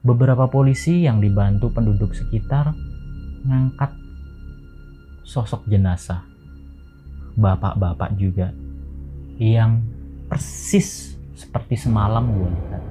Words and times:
beberapa 0.00 0.48
polisi 0.48 1.04
yang 1.04 1.20
dibantu 1.20 1.68
penduduk 1.68 2.16
sekitar 2.16 2.72
ngangkat 3.44 3.92
sosok 5.24 5.68
jenazah. 5.68 6.24
Bapak-bapak 7.36 8.16
juga 8.18 8.52
yang 9.40 9.80
persis 10.28 11.16
seperti 11.36 11.78
semalam 11.78 12.26
gue 12.28 12.48
lihat. 12.50 12.82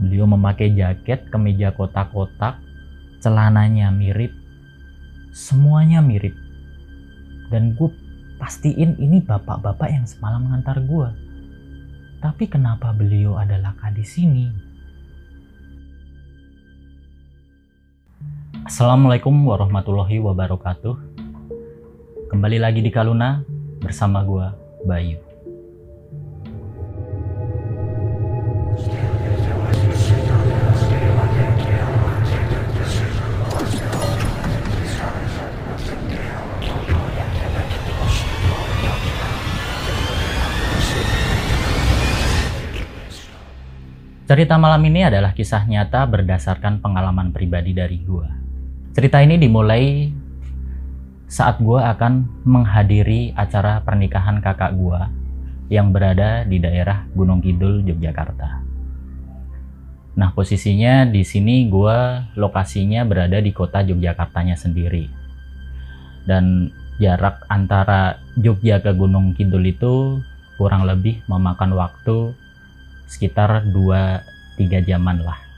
Beliau 0.00 0.24
memakai 0.24 0.72
jaket, 0.72 1.28
kemeja 1.28 1.76
kotak-kotak, 1.76 2.56
celananya 3.20 3.92
mirip, 3.92 4.32
semuanya 5.36 6.00
mirip. 6.00 6.32
Dan 7.52 7.76
gue 7.76 7.92
pastiin 8.40 8.96
ini 8.96 9.20
bapak-bapak 9.20 9.92
yang 9.92 10.08
semalam 10.08 10.48
ngantar 10.48 10.80
gue. 10.80 11.29
Tapi 12.20 12.52
kenapa 12.52 12.92
beliau 12.92 13.40
adalah 13.40 13.72
di 13.96 14.04
sini? 14.04 14.44
Assalamualaikum 18.68 19.32
warahmatullahi 19.48 20.20
wabarakatuh. 20.20 20.94
Kembali 22.28 22.60
lagi 22.60 22.84
di 22.84 22.92
Kaluna 22.92 23.40
bersama 23.80 24.20
gue 24.20 24.46
Bayu. 24.84 25.29
Cerita 44.40 44.56
malam 44.56 44.80
ini 44.88 45.04
adalah 45.04 45.36
kisah 45.36 45.68
nyata 45.68 46.08
berdasarkan 46.08 46.80
pengalaman 46.80 47.28
pribadi 47.28 47.76
dari 47.76 48.00
gua. 48.00 48.24
Cerita 48.96 49.20
ini 49.20 49.36
dimulai 49.36 50.08
saat 51.28 51.60
gua 51.60 51.92
akan 51.92 52.24
menghadiri 52.48 53.36
acara 53.36 53.84
pernikahan 53.84 54.40
kakak 54.40 54.72
gua 54.80 55.12
yang 55.68 55.92
berada 55.92 56.48
di 56.48 56.56
daerah 56.56 57.04
Gunung 57.12 57.44
Kidul, 57.44 57.84
Yogyakarta. 57.84 58.64
Nah, 60.16 60.32
posisinya 60.32 61.04
di 61.04 61.20
sini 61.20 61.68
gua 61.68 62.24
lokasinya 62.32 63.04
berada 63.04 63.44
di 63.44 63.52
kota 63.52 63.84
Yogyakartanya 63.84 64.56
sendiri. 64.56 65.04
Dan 66.24 66.72
jarak 66.96 67.44
antara 67.52 68.16
Jogja 68.40 68.80
ke 68.80 68.96
Gunung 68.96 69.36
Kidul 69.36 69.68
itu 69.68 70.16
kurang 70.56 70.88
lebih 70.88 71.20
memakan 71.28 71.76
waktu 71.76 72.32
sekitar 73.10 73.66
2-3 73.74 74.86
jaman 74.86 75.26
lah 75.26 75.50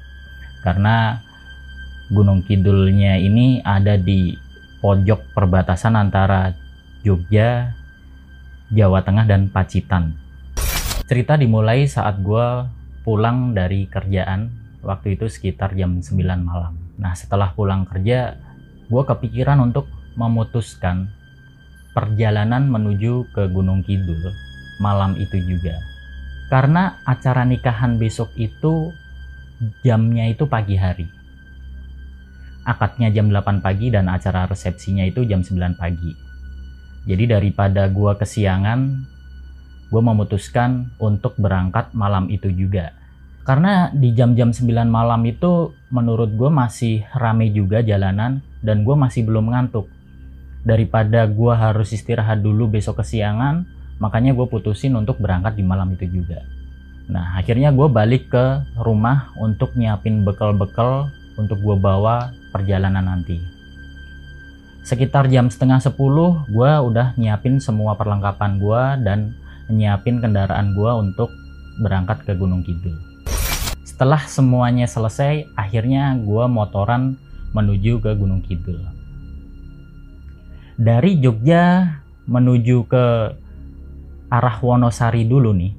karena 0.65 1.21
Gunung 2.09 2.45
Kidulnya 2.45 3.19
ini 3.21 3.61
ada 3.61 3.99
di 3.99 4.37
pojok 4.81 5.33
perbatasan 5.33 5.97
antara 5.97 6.53
Jogja, 7.03 7.73
Jawa 8.69 9.01
Tengah 9.01 9.27
dan 9.27 9.49
Pacitan. 9.49 10.15
Cerita 11.09 11.35
dimulai 11.41 11.89
saat 11.89 12.21
gue 12.21 12.69
pulang 13.03 13.57
dari 13.57 13.91
kerjaan 13.91 14.53
waktu 14.85 15.19
itu 15.19 15.27
sekitar 15.27 15.75
jam 15.75 15.99
9 15.99 16.15
malam. 16.41 16.79
Nah 17.01 17.17
setelah 17.17 17.51
pulang 17.57 17.89
kerja 17.89 18.39
gue 18.87 19.03
kepikiran 19.03 19.59
untuk 19.65 19.89
memutuskan 20.15 21.09
perjalanan 21.97 22.69
menuju 22.69 23.29
ke 23.33 23.49
Gunung 23.49 23.83
Kidul 23.83 24.31
malam 24.81 25.17
itu 25.17 25.37
juga 25.43 25.92
karena 26.53 27.01
acara 27.09 27.49
nikahan 27.49 27.97
besok 27.97 28.29
itu 28.37 28.93
jamnya 29.81 30.29
itu 30.29 30.45
pagi 30.45 30.77
hari. 30.77 31.09
Akadnya 32.69 33.09
jam 33.09 33.33
8 33.33 33.65
pagi 33.65 33.89
dan 33.89 34.13
acara 34.13 34.45
resepsinya 34.45 35.09
itu 35.09 35.25
jam 35.25 35.41
9 35.41 35.81
pagi. 35.81 36.13
Jadi 37.09 37.25
daripada 37.25 37.89
gua 37.89 38.21
kesiangan, 38.21 39.01
gua 39.89 40.03
memutuskan 40.05 40.93
untuk 41.01 41.41
berangkat 41.41 41.97
malam 41.97 42.29
itu 42.29 42.53
juga. 42.53 42.93
Karena 43.49 43.89
di 43.89 44.13
jam-jam 44.13 44.53
9 44.53 44.93
malam 44.93 45.25
itu 45.25 45.73
menurut 45.91 46.37
gue 46.37 46.47
masih 46.47 47.03
rame 47.11 47.51
juga 47.51 47.83
jalanan 47.83 48.39
dan 48.63 48.87
gue 48.87 48.95
masih 48.95 49.27
belum 49.27 49.51
ngantuk. 49.51 49.91
Daripada 50.63 51.27
gue 51.27 51.51
harus 51.51 51.91
istirahat 51.91 52.39
dulu 52.39 52.71
besok 52.71 53.03
kesiangan, 53.03 53.67
makanya 54.03 54.35
gue 54.35 54.51
putusin 54.51 54.99
untuk 54.99 55.23
berangkat 55.23 55.55
di 55.55 55.63
malam 55.63 55.95
itu 55.95 56.11
juga. 56.11 56.43
Nah 57.07 57.39
akhirnya 57.39 57.71
gue 57.71 57.87
balik 57.87 58.35
ke 58.35 58.45
rumah 58.83 59.31
untuk 59.39 59.79
nyiapin 59.79 60.27
bekal-bekal 60.27 61.07
untuk 61.39 61.63
gue 61.63 61.79
bawa 61.79 62.35
perjalanan 62.51 63.07
nanti. 63.07 63.39
Sekitar 64.83 65.31
jam 65.31 65.47
setengah 65.47 65.79
sepuluh 65.79 66.43
gue 66.51 66.67
udah 66.67 67.15
nyiapin 67.15 67.63
semua 67.63 67.95
perlengkapan 67.95 68.59
gue 68.59 68.83
dan 69.07 69.39
nyiapin 69.71 70.19
kendaraan 70.19 70.75
gue 70.75 70.91
untuk 70.91 71.31
berangkat 71.79 72.27
ke 72.27 72.35
Gunung 72.35 72.67
Kidul. 72.67 72.99
Setelah 73.87 74.27
semuanya 74.27 74.91
selesai 74.91 75.47
akhirnya 75.55 76.19
gue 76.19 76.45
motoran 76.51 77.15
menuju 77.55 78.03
ke 78.03 78.11
Gunung 78.19 78.43
Kidul. 78.43 78.83
Dari 80.75 81.23
Jogja 81.23 81.95
menuju 82.27 82.83
ke 82.91 83.07
arah 84.33 84.57
Wonosari 84.65 85.29
dulu 85.29 85.53
nih. 85.53 85.73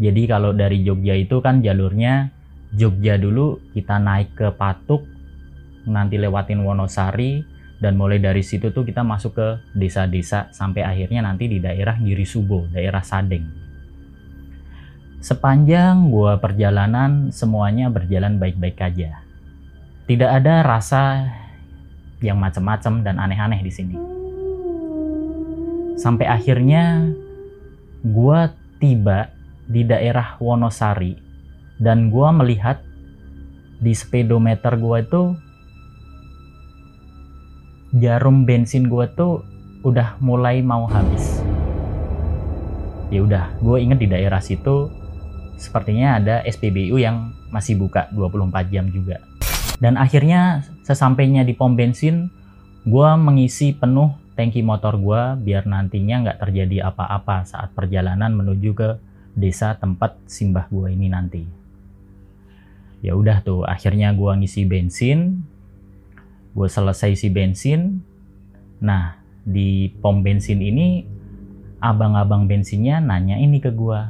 Jadi 0.00 0.22
kalau 0.24 0.56
dari 0.56 0.80
Jogja 0.80 1.12
itu 1.12 1.44
kan 1.44 1.60
jalurnya 1.60 2.32
Jogja 2.72 3.20
dulu 3.20 3.60
kita 3.76 4.00
naik 4.00 4.32
ke 4.34 4.48
Patuk, 4.56 5.04
nanti 5.84 6.16
lewatin 6.16 6.64
Wonosari 6.64 7.44
dan 7.78 8.00
mulai 8.00 8.18
dari 8.18 8.40
situ 8.40 8.72
tuh 8.72 8.82
kita 8.82 9.04
masuk 9.04 9.36
ke 9.36 9.48
desa-desa 9.76 10.48
sampai 10.50 10.82
akhirnya 10.82 11.20
nanti 11.20 11.46
di 11.46 11.60
daerah 11.60 12.00
Girisubo, 12.00 12.64
daerah 12.72 13.04
Sadeng. 13.04 13.44
Sepanjang 15.20 16.08
gua 16.08 16.40
perjalanan 16.40 17.28
semuanya 17.28 17.92
berjalan 17.92 18.40
baik-baik 18.40 18.80
aja. 18.80 19.20
Tidak 20.04 20.30
ada 20.32 20.60
rasa 20.64 21.28
yang 22.20 22.40
macam-macam 22.40 23.04
dan 23.04 23.16
aneh-aneh 23.20 23.60
di 23.64 23.72
sini. 23.72 23.96
Sampai 25.96 26.28
akhirnya 26.28 27.08
gue 28.04 28.40
tiba 28.84 29.32
di 29.64 29.80
daerah 29.80 30.36
Wonosari 30.36 31.16
dan 31.80 32.12
gue 32.12 32.28
melihat 32.36 32.84
di 33.80 33.96
speedometer 33.96 34.76
gue 34.76 34.98
itu 35.00 35.22
jarum 37.96 38.44
bensin 38.44 38.92
gue 38.92 39.08
tuh 39.16 39.40
udah 39.84 40.20
mulai 40.20 40.60
mau 40.60 40.84
habis. 40.84 41.40
Ya 43.12 43.20
udah, 43.22 43.52
gue 43.60 43.76
inget 43.80 44.00
di 44.00 44.08
daerah 44.08 44.40
situ 44.40 44.90
sepertinya 45.56 46.18
ada 46.18 46.42
SPBU 46.44 46.98
yang 46.98 47.32
masih 47.52 47.78
buka 47.78 48.10
24 48.12 48.72
jam 48.74 48.88
juga. 48.90 49.22
Dan 49.78 49.96
akhirnya 49.96 50.64
sesampainya 50.82 51.46
di 51.46 51.54
pom 51.54 51.76
bensin, 51.76 52.28
gue 52.84 53.08
mengisi 53.16 53.76
penuh 53.76 54.23
tangki 54.34 54.60
motor 54.66 54.98
gue 54.98 55.22
biar 55.42 55.66
nantinya 55.66 56.26
nggak 56.26 56.38
terjadi 56.42 56.90
apa-apa 56.90 57.46
saat 57.46 57.70
perjalanan 57.72 58.34
menuju 58.34 58.70
ke 58.74 58.88
desa 59.34 59.74
tempat 59.78 60.18
simbah 60.26 60.66
gue 60.70 60.94
ini 60.94 61.06
nanti. 61.10 61.42
Ya 63.04 63.14
udah 63.18 63.44
tuh, 63.44 63.66
akhirnya 63.68 64.14
gue 64.16 64.32
ngisi 64.42 64.64
bensin, 64.64 65.44
gue 66.56 66.68
selesai 66.70 67.12
isi 67.12 67.28
bensin. 67.28 68.00
Nah, 68.80 69.20
di 69.44 69.92
pom 70.00 70.24
bensin 70.24 70.62
ini 70.64 71.04
abang-abang 71.84 72.48
bensinnya 72.48 73.04
nanya 73.04 73.36
ini 73.36 73.60
ke 73.60 73.68
gue, 73.68 74.00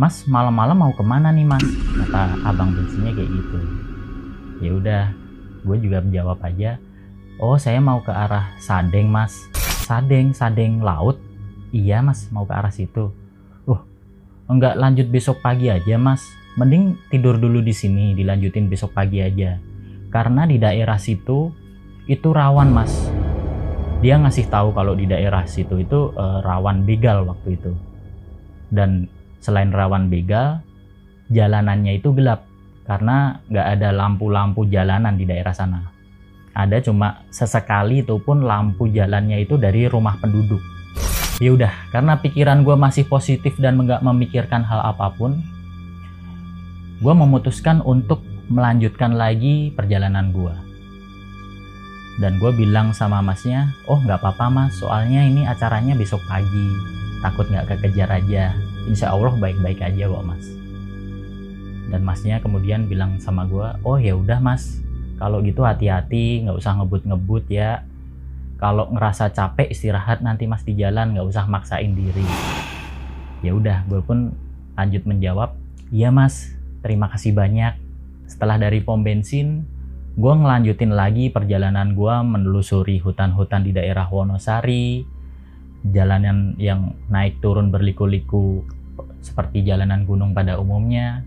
Mas 0.00 0.24
malam-malam 0.24 0.80
mau 0.80 0.92
ke 0.96 1.04
mana 1.04 1.28
nih 1.28 1.44
mas? 1.44 1.60
Kata 1.92 2.40
abang 2.48 2.72
bensinnya 2.72 3.12
kayak 3.12 3.30
gitu. 3.36 3.58
Ya 4.64 4.70
udah, 4.72 5.04
gue 5.60 5.76
juga 5.76 6.00
jawab 6.08 6.40
aja, 6.40 6.80
Oh 7.40 7.56
saya 7.56 7.80
mau 7.80 8.04
ke 8.04 8.12
arah 8.12 8.52
Sadeng 8.60 9.08
mas. 9.08 9.48
Sadeng, 9.88 10.36
Sadeng 10.36 10.84
laut? 10.84 11.16
Iya 11.72 12.04
mas 12.04 12.28
mau 12.28 12.44
ke 12.44 12.52
arah 12.52 12.68
situ. 12.68 13.16
Uh 13.64 13.80
enggak 14.44 14.76
lanjut 14.76 15.08
besok 15.08 15.40
pagi 15.40 15.72
aja 15.72 15.96
mas. 15.96 16.20
Mending 16.60 17.00
tidur 17.08 17.40
dulu 17.40 17.64
di 17.64 17.72
sini 17.72 18.12
dilanjutin 18.12 18.68
besok 18.68 18.92
pagi 18.92 19.24
aja. 19.24 19.56
Karena 20.12 20.44
di 20.44 20.60
daerah 20.60 21.00
situ 21.00 21.48
itu 22.04 22.28
rawan 22.28 22.76
mas. 22.76 22.92
Dia 24.04 24.20
ngasih 24.20 24.52
tahu 24.52 24.76
kalau 24.76 24.92
di 24.92 25.08
daerah 25.08 25.48
situ 25.48 25.80
itu 25.80 26.12
uh, 26.12 26.44
rawan 26.44 26.84
begal 26.84 27.24
waktu 27.24 27.56
itu. 27.56 27.72
Dan 28.68 29.08
selain 29.40 29.72
rawan 29.72 30.12
begal 30.12 30.60
Jalanannya 31.32 31.96
itu 31.96 32.12
gelap. 32.12 32.44
Karena 32.84 33.40
nggak 33.48 33.66
ada 33.80 33.96
lampu-lampu 33.96 34.68
jalanan 34.68 35.16
di 35.16 35.24
daerah 35.24 35.56
sana 35.56 35.99
ada 36.54 36.82
cuma 36.82 37.22
sesekali 37.30 38.02
itu 38.02 38.18
pun 38.22 38.42
lampu 38.42 38.90
jalannya 38.90 39.42
itu 39.42 39.54
dari 39.60 39.86
rumah 39.86 40.18
penduduk 40.18 40.60
ya 41.40 41.54
udah 41.54 41.72
karena 41.94 42.18
pikiran 42.20 42.66
gue 42.66 42.76
masih 42.76 43.06
positif 43.06 43.56
dan 43.56 43.80
nggak 43.80 44.04
memikirkan 44.04 44.66
hal 44.66 44.82
apa 44.82 45.14
pun 45.14 45.40
gue 47.00 47.14
memutuskan 47.16 47.80
untuk 47.80 48.20
melanjutkan 48.50 49.14
lagi 49.14 49.72
perjalanan 49.72 50.34
gue. 50.34 50.52
Dan 52.20 52.36
gue 52.36 52.52
bilang 52.52 52.92
sama 52.92 53.24
masnya, 53.24 53.72
oh 53.88 53.96
nggak 53.96 54.20
apa-apa 54.20 54.52
mas, 54.52 54.76
soalnya 54.76 55.24
ini 55.24 55.48
acaranya 55.48 55.96
besok 55.96 56.20
pagi, 56.28 56.68
takut 57.24 57.48
nggak 57.48 57.72
kekejar 57.72 58.12
aja. 58.12 58.52
Insya 58.84 59.14
Allah 59.14 59.32
baik-baik 59.40 59.80
aja 59.80 60.04
kok 60.10 60.26
mas. 60.26 60.44
Dan 61.88 62.04
masnya 62.04 62.42
kemudian 62.44 62.84
bilang 62.84 63.16
sama 63.16 63.48
gue, 63.48 63.68
oh 63.86 63.96
ya 63.96 64.12
udah 64.12 64.36
mas, 64.42 64.84
kalau 65.20 65.44
gitu 65.44 65.68
hati-hati, 65.68 66.48
nggak 66.48 66.56
usah 66.56 66.80
ngebut-ngebut 66.80 67.44
ya. 67.52 67.84
Kalau 68.56 68.88
ngerasa 68.88 69.28
capek 69.36 69.68
istirahat 69.68 70.24
nanti 70.24 70.48
mas 70.48 70.64
di 70.64 70.72
jalan, 70.80 71.12
nggak 71.12 71.28
usah 71.28 71.44
maksain 71.44 71.92
diri. 71.92 72.24
Ya 73.44 73.52
udah, 73.52 73.84
gue 73.84 74.00
pun 74.00 74.32
lanjut 74.80 75.04
menjawab, 75.04 75.52
iya 75.92 76.08
mas, 76.08 76.56
terima 76.80 77.12
kasih 77.12 77.36
banyak. 77.36 77.76
Setelah 78.24 78.56
dari 78.56 78.80
pom 78.80 79.04
bensin, 79.04 79.68
gue 80.16 80.32
ngelanjutin 80.32 80.96
lagi 80.96 81.28
perjalanan 81.28 81.92
gue 81.92 82.14
menelusuri 82.24 82.96
hutan-hutan 83.04 83.60
di 83.60 83.76
daerah 83.76 84.08
Wonosari, 84.08 85.04
jalanan 85.84 86.56
yang 86.56 86.96
naik 87.12 87.44
turun 87.44 87.68
berliku-liku 87.68 88.64
seperti 89.20 89.68
jalanan 89.68 90.08
gunung 90.08 90.32
pada 90.32 90.56
umumnya, 90.56 91.24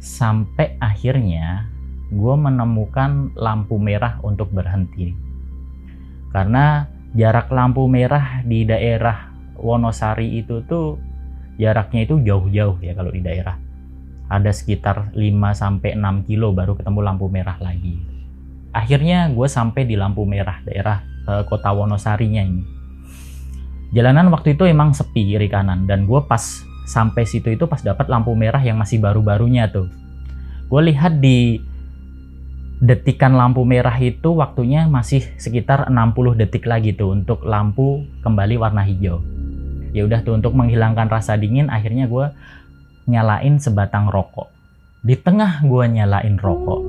sampai 0.00 0.76
akhirnya 0.80 1.69
gue 2.10 2.34
menemukan 2.34 3.32
lampu 3.38 3.78
merah 3.78 4.18
untuk 4.26 4.50
berhenti. 4.50 5.14
Karena 6.34 6.86
jarak 7.14 7.50
lampu 7.50 7.86
merah 7.86 8.42
di 8.46 8.66
daerah 8.66 9.30
Wonosari 9.60 10.40
itu 10.40 10.62
tuh 10.66 10.96
jaraknya 11.60 12.06
itu 12.08 12.18
jauh-jauh 12.22 12.80
ya 12.80 12.96
kalau 12.96 13.12
di 13.12 13.20
daerah 13.20 13.60
ada 14.30 14.54
sekitar 14.54 15.10
5 15.12 15.18
sampai 15.52 15.98
6 15.98 16.30
kilo 16.30 16.54
baru 16.54 16.78
ketemu 16.78 17.00
lampu 17.02 17.26
merah 17.26 17.58
lagi. 17.58 17.98
Akhirnya 18.70 19.26
gue 19.34 19.50
sampai 19.50 19.82
di 19.82 19.98
lampu 19.98 20.22
merah 20.22 20.62
daerah 20.62 21.02
e, 21.26 21.32
kota 21.50 21.74
Wonosarinya 21.74 22.46
ini. 22.46 22.62
Jalanan 23.90 24.30
waktu 24.30 24.54
itu 24.54 24.70
emang 24.70 24.94
sepi 24.94 25.34
kiri 25.34 25.50
kanan 25.50 25.90
dan 25.90 26.06
gue 26.06 26.22
pas 26.30 26.62
sampai 26.86 27.26
situ 27.26 27.50
itu 27.50 27.66
pas 27.66 27.82
dapat 27.82 28.06
lampu 28.06 28.30
merah 28.38 28.62
yang 28.62 28.78
masih 28.78 29.02
baru-barunya 29.02 29.66
tuh. 29.66 29.90
Gue 30.70 30.94
lihat 30.94 31.18
di 31.18 31.58
detikan 32.80 33.36
lampu 33.36 33.60
merah 33.68 33.92
itu 34.00 34.32
waktunya 34.40 34.88
masih 34.88 35.20
sekitar 35.36 35.92
60 35.92 36.40
detik 36.40 36.64
lagi 36.64 36.96
tuh 36.96 37.12
untuk 37.12 37.44
lampu 37.44 38.08
kembali 38.24 38.56
warna 38.56 38.80
hijau. 38.80 39.20
Ya 39.92 40.08
udah 40.08 40.24
tuh 40.24 40.40
untuk 40.40 40.56
menghilangkan 40.56 41.12
rasa 41.12 41.36
dingin 41.36 41.68
akhirnya 41.68 42.08
gue 42.08 42.32
nyalain 43.04 43.60
sebatang 43.60 44.08
rokok. 44.08 44.48
Di 45.04 45.12
tengah 45.12 45.60
gue 45.60 45.84
nyalain 45.92 46.40
rokok, 46.40 46.80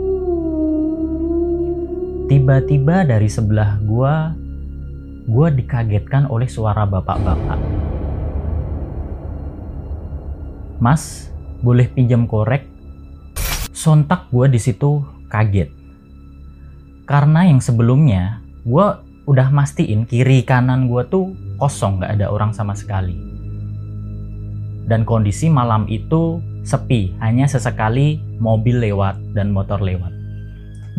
tiba-tiba 2.31 3.03
dari 3.03 3.27
sebelah 3.27 3.75
gue, 3.83 4.13
gue 5.27 5.47
dikagetkan 5.59 6.27
oleh 6.31 6.47
suara 6.47 6.87
bapak-bapak. 6.87 7.59
Mas, 10.79 11.31
boleh 11.59 11.87
pinjam 11.91 12.27
korek? 12.27 12.67
Sontak 13.75 14.27
gue 14.31 14.47
di 14.51 14.59
situ 14.59 15.03
kaget. 15.31 15.80
Karena 17.11 17.43
yang 17.43 17.59
sebelumnya, 17.59 18.39
gue 18.63 18.87
udah 19.27 19.51
mastiin 19.51 20.07
kiri 20.07 20.47
kanan 20.47 20.87
gue 20.87 21.03
tuh 21.11 21.35
kosong, 21.59 21.99
gak 21.99 22.15
ada 22.15 22.31
orang 22.31 22.55
sama 22.55 22.71
sekali 22.71 23.31
dan 24.91 25.07
kondisi 25.07 25.47
malam 25.47 25.87
itu 25.87 26.43
sepi, 26.67 27.15
hanya 27.23 27.47
sesekali 27.47 28.19
mobil 28.43 28.83
lewat 28.83 29.15
dan 29.31 29.47
motor 29.55 29.79
lewat. 29.79 30.11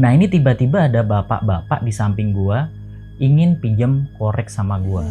Nah 0.01 0.17
ini 0.17 0.33
tiba-tiba 0.33 0.89
ada 0.89 1.05
bapak-bapak 1.05 1.85
di 1.85 1.93
samping 1.93 2.33
gua 2.33 2.73
ingin 3.21 3.61
pinjam 3.61 4.09
korek 4.17 4.49
sama 4.49 4.81
gua. 4.81 5.05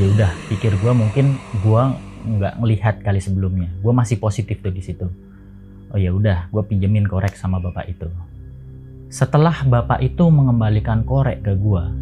Ya 0.00 0.06
udah, 0.16 0.32
pikir 0.48 0.72
gua 0.80 0.96
mungkin 0.96 1.36
gua 1.60 1.92
nggak 2.24 2.56
ngelihat 2.64 2.94
kali 3.04 3.20
sebelumnya. 3.20 3.68
Gua 3.84 3.92
masih 3.92 4.16
positif 4.16 4.64
tuh 4.64 4.72
di 4.72 4.80
situ. 4.80 5.04
Oh 5.92 6.00
ya 6.00 6.10
udah, 6.10 6.48
gua 6.48 6.64
pinjemin 6.64 7.04
korek 7.04 7.36
sama 7.36 7.60
bapak 7.60 7.92
itu. 7.92 8.08
Setelah 9.12 9.64
bapak 9.68 10.00
itu 10.00 10.24
mengembalikan 10.32 11.04
korek 11.04 11.44
ke 11.44 11.52
gua, 11.54 11.92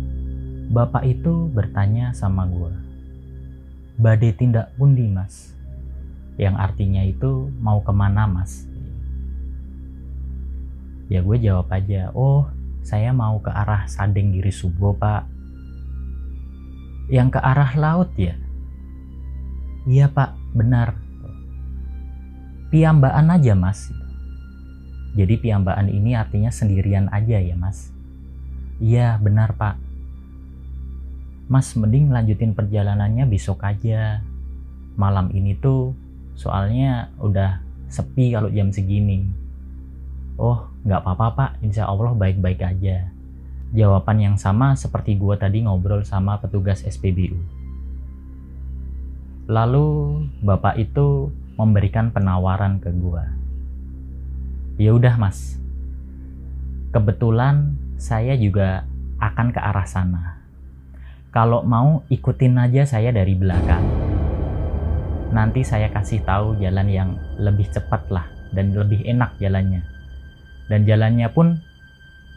bapak 0.70 1.02
itu 1.02 1.50
bertanya 1.50 2.14
sama 2.14 2.46
gua, 2.46 2.70
badai 3.98 4.30
tindak 4.32 4.70
pundi 4.78 5.10
mas? 5.10 5.52
Yang 6.38 6.56
artinya 6.58 7.02
itu 7.04 7.50
mau 7.60 7.82
ke 7.82 7.92
mana 7.92 8.24
mas? 8.24 8.64
Ya 11.12 11.20
gue 11.20 11.36
jawab 11.36 11.68
aja 11.68 12.08
oh 12.16 12.48
saya 12.80 13.12
mau 13.12 13.36
ke 13.38 13.52
arah 13.52 13.84
Sadeng 13.84 14.32
Giri 14.32 14.48
Subo 14.48 14.96
pak. 14.96 15.28
Yang 17.12 17.36
ke 17.36 17.40
arah 17.44 17.72
laut 17.76 18.08
ya? 18.16 18.32
Iya 19.84 20.08
pak 20.08 20.32
benar. 20.56 20.96
Piambaan 22.72 23.28
aja 23.28 23.52
mas 23.52 23.92
jadi 25.12 25.34
piambaan 25.38 25.92
ini 25.92 26.16
artinya 26.16 26.48
sendirian 26.48 27.08
aja 27.12 27.40
ya 27.40 27.56
mas 27.56 27.92
iya 28.80 29.16
benar 29.20 29.54
pak 29.56 29.92
Mas 31.52 31.74
mending 31.76 32.08
lanjutin 32.08 32.56
perjalanannya 32.56 33.28
besok 33.28 33.60
aja. 33.66 34.24
Malam 34.96 35.28
ini 35.36 35.52
tuh 35.52 35.92
soalnya 36.32 37.12
udah 37.20 37.60
sepi 37.92 38.32
kalau 38.32 38.48
jam 38.48 38.72
segini. 38.72 39.28
Oh, 40.40 40.72
nggak 40.88 41.04
apa-apa 41.04 41.26
pak, 41.36 41.50
insya 41.60 41.84
Allah 41.84 42.16
baik-baik 42.16 42.56
aja. 42.64 43.12
Jawaban 43.76 44.16
yang 44.24 44.36
sama 44.40 44.72
seperti 44.80 45.20
gua 45.20 45.36
tadi 45.36 45.60
ngobrol 45.60 46.08
sama 46.08 46.40
petugas 46.40 46.88
SPBU. 46.88 47.36
Lalu 49.52 49.88
bapak 50.40 50.80
itu 50.80 51.28
memberikan 51.60 52.16
penawaran 52.16 52.80
ke 52.80 52.88
gua. 52.96 53.28
Ya 54.80 54.96
udah 54.96 55.20
mas, 55.20 55.60
kebetulan 56.96 57.76
saya 58.00 58.32
juga 58.40 58.88
akan 59.20 59.52
ke 59.52 59.60
arah 59.60 59.84
sana 59.84 60.42
kalau 61.32 61.64
mau 61.64 62.04
ikutin 62.12 62.60
aja 62.60 62.84
saya 62.84 63.08
dari 63.08 63.32
belakang. 63.32 63.84
Nanti 65.32 65.64
saya 65.64 65.88
kasih 65.88 66.20
tahu 66.28 66.60
jalan 66.60 66.88
yang 66.92 67.10
lebih 67.40 67.68
cepat 67.72 68.04
lah 68.12 68.28
dan 68.52 68.76
lebih 68.76 69.00
enak 69.08 69.36
jalannya. 69.40 69.80
Dan 70.68 70.84
jalannya 70.84 71.28
pun 71.32 71.56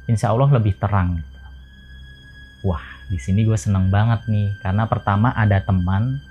insya 0.07 0.31
Allah 0.31 0.47
lebih 0.55 0.79
terang. 0.79 1.19
Wah, 2.63 2.83
di 3.11 3.19
sini 3.19 3.43
gue 3.43 3.59
seneng 3.59 3.91
banget 3.91 4.27
nih 4.31 4.55
karena 4.63 4.87
pertama 4.87 5.35
ada 5.35 5.59
teman 5.59 6.23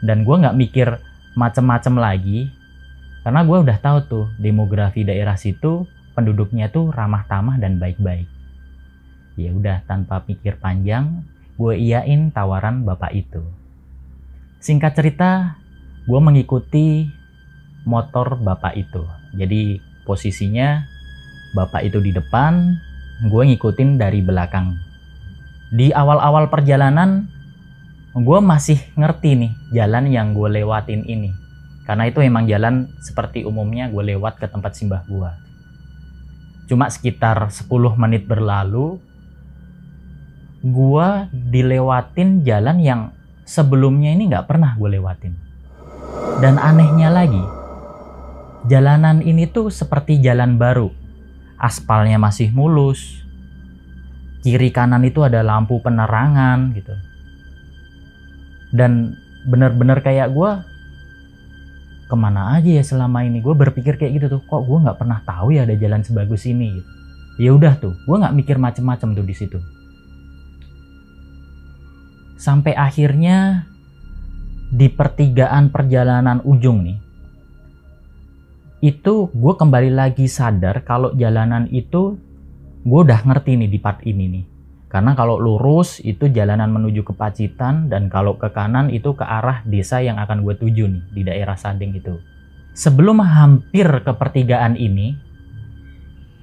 dan 0.00 0.24
gue 0.24 0.36
nggak 0.40 0.56
mikir 0.56 0.88
macem-macem 1.36 1.94
lagi 2.00 2.48
karena 3.20 3.44
gue 3.44 3.58
udah 3.60 3.78
tahu 3.80 3.98
tuh 4.08 4.26
demografi 4.40 5.04
daerah 5.04 5.36
situ 5.36 5.84
penduduknya 6.16 6.72
tuh 6.72 6.92
ramah 6.92 7.24
tamah 7.28 7.56
dan 7.60 7.76
baik-baik. 7.76 8.28
Ya 9.40 9.50
udah 9.56 9.80
tanpa 9.88 10.20
pikir 10.24 10.60
panjang, 10.60 11.24
gue 11.56 11.76
iyain 11.76 12.28
tawaran 12.32 12.84
bapak 12.84 13.12
itu. 13.16 13.40
Singkat 14.60 14.92
cerita, 14.92 15.56
gue 16.04 16.20
mengikuti 16.20 17.08
motor 17.88 18.36
bapak 18.36 18.76
itu. 18.76 19.00
Jadi 19.32 19.80
posisinya 20.04 20.84
bapak 21.56 21.88
itu 21.88 22.04
di 22.04 22.12
depan, 22.12 22.76
gue 23.24 23.42
ngikutin 23.52 23.96
dari 23.96 24.20
belakang. 24.20 24.76
Di 25.72 25.88
awal-awal 25.94 26.52
perjalanan, 26.52 27.30
gue 28.12 28.38
masih 28.44 28.76
ngerti 28.98 29.40
nih 29.40 29.52
jalan 29.72 30.04
yang 30.12 30.36
gue 30.36 30.48
lewatin 30.60 31.06
ini. 31.08 31.39
Karena 31.90 32.06
itu 32.06 32.22
emang 32.22 32.46
jalan 32.46 32.86
seperti 33.02 33.42
umumnya 33.42 33.90
gue 33.90 34.14
lewat 34.14 34.38
ke 34.38 34.46
tempat 34.46 34.78
simbah 34.78 35.02
gue. 35.10 35.26
Cuma 36.70 36.86
sekitar 36.86 37.50
10 37.50 37.66
menit 37.98 38.30
berlalu, 38.30 39.02
gua 40.62 41.26
dilewatin 41.34 42.46
jalan 42.46 42.78
yang 42.78 43.00
sebelumnya 43.42 44.14
ini 44.14 44.30
nggak 44.30 44.46
pernah 44.46 44.78
gue 44.78 44.86
lewatin. 44.86 45.34
Dan 46.38 46.62
anehnya 46.62 47.10
lagi, 47.10 47.42
jalanan 48.70 49.18
ini 49.18 49.50
tuh 49.50 49.74
seperti 49.74 50.22
jalan 50.22 50.62
baru. 50.62 50.94
Aspalnya 51.58 52.22
masih 52.22 52.54
mulus. 52.54 53.26
Kiri 54.46 54.70
kanan 54.70 55.02
itu 55.02 55.26
ada 55.26 55.42
lampu 55.42 55.82
penerangan 55.82 56.70
gitu. 56.78 56.94
Dan 58.70 59.18
bener-bener 59.42 59.98
kayak 60.06 60.30
gue 60.30 60.69
ke 62.10 62.16
mana 62.18 62.58
aja 62.58 62.66
ya 62.66 62.82
selama 62.82 63.22
ini? 63.22 63.38
Gue 63.38 63.54
berpikir 63.54 63.94
kayak 63.94 64.12
gitu 64.18 64.26
tuh 64.26 64.42
kok 64.42 64.66
gue 64.66 64.78
nggak 64.82 64.98
pernah 64.98 65.22
tahu 65.22 65.54
ya 65.54 65.62
ada 65.62 65.78
jalan 65.78 66.02
sebagus 66.02 66.42
ini? 66.50 66.82
Ya 67.38 67.54
udah 67.54 67.78
tuh 67.78 67.94
gue 67.94 68.16
nggak 68.18 68.34
mikir 68.34 68.56
macem-macem 68.58 69.14
tuh 69.14 69.22
di 69.22 69.34
situ. 69.38 69.58
Sampai 72.34 72.74
akhirnya 72.74 73.70
di 74.74 74.90
pertigaan 74.90 75.70
perjalanan 75.70 76.42
ujung 76.42 76.82
nih 76.82 76.98
itu 78.80 79.28
gue 79.28 79.54
kembali 79.60 79.92
lagi 79.92 80.24
sadar 80.24 80.80
kalau 80.88 81.12
jalanan 81.12 81.68
itu 81.68 82.16
gue 82.80 83.00
udah 83.04 83.28
ngerti 83.28 83.60
nih 83.60 83.68
di 83.68 83.78
part 83.78 84.00
ini 84.08 84.24
nih. 84.24 84.44
Karena 84.90 85.14
kalau 85.14 85.38
lurus 85.38 86.02
itu 86.02 86.26
jalanan 86.26 86.74
menuju 86.74 87.06
ke 87.06 87.14
Pacitan 87.14 87.86
dan 87.86 88.10
kalau 88.10 88.34
ke 88.34 88.50
kanan 88.50 88.90
itu 88.90 89.14
ke 89.14 89.22
arah 89.22 89.62
desa 89.62 90.02
yang 90.02 90.18
akan 90.18 90.42
gue 90.42 90.58
tuju 90.58 90.90
nih 90.90 91.04
di 91.14 91.22
daerah 91.22 91.54
Sading 91.54 91.94
itu. 91.94 92.18
Sebelum 92.74 93.22
hampir 93.22 93.86
ke 93.86 94.12
pertigaan 94.18 94.74
ini, 94.74 95.14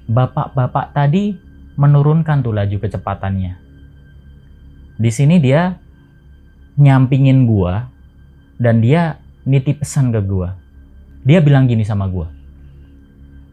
bapak-bapak 0.08 0.96
tadi 0.96 1.36
menurunkan 1.75 2.39
tuh 2.39 2.56
laju 2.56 2.77
kecepatannya. 2.80 3.54
Di 4.98 5.12
sini 5.13 5.38
dia 5.38 5.77
nyampingin 6.80 7.46
gua 7.46 7.86
dan 8.58 8.82
dia 8.82 9.22
nitip 9.46 9.86
pesan 9.86 10.10
ke 10.10 10.24
gua. 10.25 10.58
Dia 11.22 11.44
bilang 11.44 11.70
gini 11.70 11.86
sama 11.86 12.10
gua. 12.10 12.34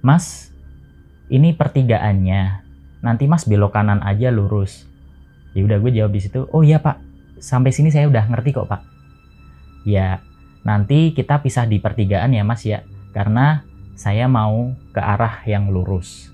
Mas, 0.01 0.55
ini 1.29 1.53
pertigaannya 1.53 2.64
nanti 3.05 3.29
mas 3.29 3.45
belok 3.45 3.77
kanan 3.77 4.01
aja 4.01 4.33
lurus. 4.33 4.89
Ya 5.53 5.61
udah 5.63 5.77
gue 5.77 5.93
jawab 5.93 6.17
di 6.17 6.25
situ 6.25 6.49
oh 6.49 6.65
iya 6.65 6.81
pak. 6.81 6.97
Sampai 7.37 7.71
sini 7.71 7.93
saya 7.93 8.09
udah 8.09 8.25
ngerti 8.33 8.57
kok 8.57 8.67
pak. 8.67 8.81
Ya 9.85 10.25
nanti 10.65 11.13
kita 11.13 11.45
pisah 11.45 11.69
di 11.69 11.77
pertigaan 11.77 12.33
ya 12.33 12.41
mas 12.43 12.65
ya. 12.65 12.81
Karena 13.13 13.61
saya 13.95 14.25
mau 14.25 14.73
ke 14.91 14.99
arah 14.99 15.45
yang 15.45 15.69
lurus. 15.69 16.33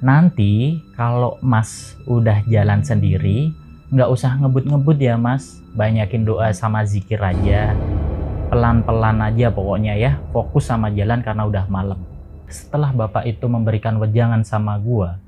Nanti 0.00 0.80
kalau 0.96 1.36
mas 1.44 2.00
udah 2.08 2.40
jalan 2.48 2.80
sendiri 2.80 3.52
nggak 3.92 4.08
usah 4.08 4.40
ngebut-ngebut 4.40 4.96
ya 4.96 5.20
mas. 5.20 5.60
Banyakin 5.76 6.24
doa 6.24 6.50
sama 6.56 6.88
zikir 6.88 7.20
aja. 7.20 7.76
Pelan-pelan 8.48 9.22
aja 9.22 9.52
pokoknya 9.52 9.94
ya. 9.94 10.16
Fokus 10.32 10.66
sama 10.72 10.88
jalan 10.90 11.20
karena 11.20 11.44
udah 11.46 11.68
malam. 11.68 12.00
Setelah 12.50 12.90
bapak 12.90 13.28
itu 13.28 13.46
memberikan 13.46 14.00
wejangan 14.02 14.42
sama 14.42 14.74
gua 14.82 15.20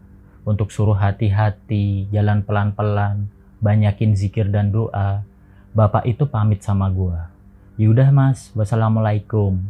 untuk 0.42 0.74
suruh 0.74 0.98
hati-hati, 0.98 2.10
jalan 2.10 2.42
pelan-pelan, 2.42 3.30
banyakin 3.62 4.18
zikir 4.18 4.50
dan 4.50 4.74
doa, 4.74 5.22
bapak 5.70 6.02
itu 6.04 6.26
pamit 6.26 6.60
sama 6.66 6.90
gua. 6.90 7.30
Yaudah 7.78 8.10
mas, 8.10 8.50
wassalamualaikum. 8.52 9.62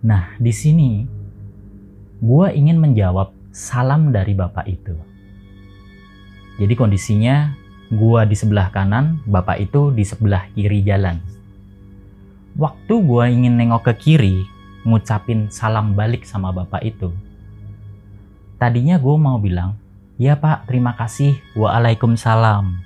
Nah, 0.00 0.36
di 0.40 0.52
sini 0.52 1.04
gua 2.18 2.50
ingin 2.50 2.80
menjawab 2.80 3.32
salam 3.52 4.10
dari 4.10 4.32
bapak 4.32 4.66
itu. 4.66 4.96
Jadi 6.58 6.74
kondisinya 6.74 7.52
gua 7.92 8.24
di 8.24 8.34
sebelah 8.34 8.72
kanan, 8.72 9.20
bapak 9.28 9.68
itu 9.68 9.92
di 9.92 10.02
sebelah 10.02 10.48
kiri 10.56 10.80
jalan. 10.80 11.20
Waktu 12.56 12.94
gua 13.04 13.28
ingin 13.28 13.60
nengok 13.60 13.90
ke 13.90 13.94
kiri, 14.00 14.46
ngucapin 14.86 15.52
salam 15.52 15.92
balik 15.92 16.24
sama 16.24 16.52
bapak 16.52 16.82
itu, 16.86 17.10
Tadinya 18.64 18.96
gue 18.96 19.16
mau 19.20 19.36
bilang, 19.36 19.76
ya 20.16 20.40
pak 20.40 20.64
terima 20.64 20.96
kasih, 20.96 21.36
waalaikumsalam. 21.52 22.80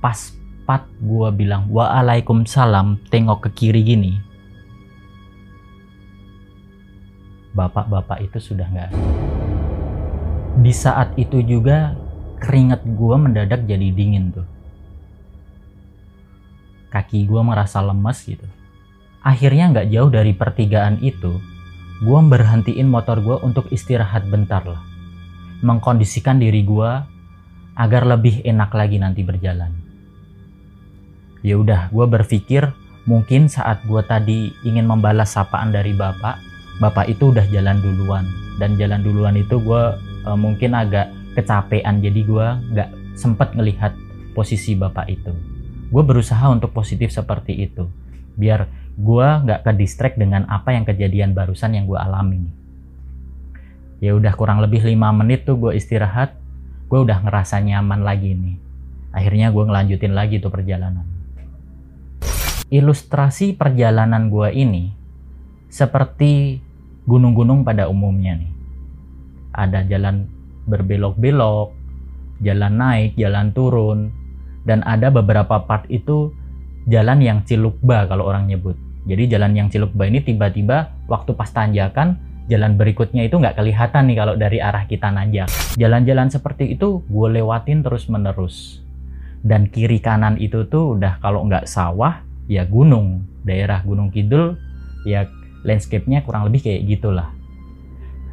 Pas 0.00 0.32
pat 0.64 0.88
gue 1.04 1.28
bilang 1.36 1.68
waalaikumsalam, 1.68 2.96
tengok 3.12 3.44
ke 3.44 3.50
kiri 3.52 3.84
gini. 3.84 4.16
Bapak-bapak 7.52 8.24
itu 8.24 8.40
sudah 8.40 8.64
nggak 8.72 8.88
Di 10.64 10.72
saat 10.72 11.12
itu 11.20 11.44
juga 11.44 11.92
keringat 12.40 12.88
gue 12.88 13.16
mendadak 13.20 13.68
jadi 13.68 13.92
dingin 13.92 14.32
tuh. 14.32 14.48
Kaki 16.88 17.28
gue 17.28 17.42
merasa 17.44 17.84
lemes 17.84 18.16
gitu. 18.24 18.48
Akhirnya 19.20 19.76
nggak 19.76 19.92
jauh 19.92 20.08
dari 20.08 20.32
pertigaan 20.32 21.04
itu, 21.04 21.36
gue 21.98 22.20
berhentiin 22.30 22.86
motor 22.86 23.18
gue 23.18 23.36
untuk 23.42 23.66
istirahat 23.74 24.30
bentar 24.30 24.62
lah. 24.62 24.82
Mengkondisikan 25.66 26.38
diri 26.38 26.62
gue 26.62 26.90
agar 27.74 28.02
lebih 28.06 28.42
enak 28.46 28.70
lagi 28.70 29.02
nanti 29.02 29.26
berjalan. 29.26 29.74
Ya 31.42 31.58
udah, 31.58 31.90
gue 31.90 32.06
berpikir 32.06 32.70
mungkin 33.06 33.50
saat 33.50 33.82
gue 33.86 34.02
tadi 34.06 34.54
ingin 34.66 34.86
membalas 34.86 35.34
sapaan 35.34 35.74
dari 35.74 35.94
bapak, 35.94 36.38
bapak 36.82 37.10
itu 37.10 37.34
udah 37.34 37.46
jalan 37.50 37.78
duluan. 37.82 38.26
Dan 38.58 38.74
jalan 38.74 39.02
duluan 39.06 39.38
itu 39.38 39.58
gue 39.62 39.82
e, 40.26 40.30
mungkin 40.34 40.74
agak 40.74 41.10
kecapean, 41.38 42.02
jadi 42.02 42.20
gue 42.26 42.46
nggak 42.74 42.90
sempet 43.14 43.54
ngelihat 43.54 43.94
posisi 44.34 44.74
bapak 44.74 45.06
itu. 45.10 45.30
Gue 45.90 46.02
berusaha 46.02 46.50
untuk 46.50 46.74
positif 46.74 47.14
seperti 47.14 47.70
itu, 47.70 47.86
biar 48.38 48.70
gue 48.94 49.28
nggak 49.44 49.66
ke 49.66 49.72
distract 49.74 50.16
dengan 50.16 50.46
apa 50.46 50.72
yang 50.74 50.86
kejadian 50.86 51.34
barusan 51.34 51.74
yang 51.74 51.84
gue 51.84 51.98
alami 51.98 52.46
ya 53.98 54.14
udah 54.14 54.32
kurang 54.38 54.62
lebih 54.62 54.86
lima 54.86 55.10
menit 55.10 55.42
tuh 55.42 55.58
gue 55.58 55.74
istirahat 55.74 56.38
gue 56.88 56.98
udah 57.04 57.20
ngerasa 57.20 57.60
nyaman 57.60 58.00
lagi 58.00 58.32
nih. 58.32 58.56
Akhirnya 59.12 59.52
gue 59.52 59.60
ngelanjutin 59.60 60.16
lagi 60.16 60.40
tuh 60.40 60.48
perjalanan. 60.48 61.04
Ilustrasi 62.72 63.56
perjalanan 63.56 64.32
gue 64.32 64.48
ini 64.52 64.92
seperti 65.68 66.60
gunung-gunung 67.04 67.64
pada 67.64 67.88
umumnya 67.92 68.40
nih. 68.40 68.52
Ada 69.52 69.84
jalan 69.84 70.28
berbelok-belok 70.68 71.76
jalan 72.38 72.74
naik 72.78 73.18
jalan 73.18 73.50
turun 73.50 74.14
dan 74.62 74.84
ada 74.86 75.10
beberapa 75.10 75.64
part 75.64 75.88
itu 75.90 76.30
jalan 76.88 77.20
yang 77.20 77.38
cilukba 77.44 78.08
kalau 78.08 78.26
orang 78.26 78.48
nyebut 78.48 78.74
jadi 79.08 79.24
jalan 79.24 79.56
yang 79.56 79.68
Cilukba 79.72 80.04
ini 80.04 80.20
tiba-tiba 80.20 80.92
waktu 81.08 81.32
pas 81.32 81.48
tanjakan 81.48 82.20
jalan 82.52 82.76
berikutnya 82.76 83.24
itu 83.24 83.40
nggak 83.40 83.56
kelihatan 83.56 84.04
nih 84.12 84.16
kalau 84.20 84.34
dari 84.36 84.60
arah 84.60 84.84
kita 84.84 85.08
nanjak. 85.08 85.48
Jalan-jalan 85.80 86.28
seperti 86.28 86.76
itu 86.76 87.00
gue 87.08 87.28
lewatin 87.40 87.80
terus-menerus. 87.80 88.84
Dan 89.40 89.72
kiri 89.72 90.04
kanan 90.04 90.36
itu 90.36 90.68
tuh 90.68 91.00
udah 91.00 91.16
kalau 91.24 91.48
nggak 91.48 91.64
sawah 91.64 92.20
ya 92.52 92.68
gunung. 92.68 93.24
Daerah 93.48 93.80
Gunung 93.80 94.12
Kidul 94.12 94.60
ya 95.08 95.24
landscape-nya 95.64 96.20
kurang 96.20 96.44
lebih 96.44 96.68
kayak 96.68 96.84
gitulah. 96.84 97.32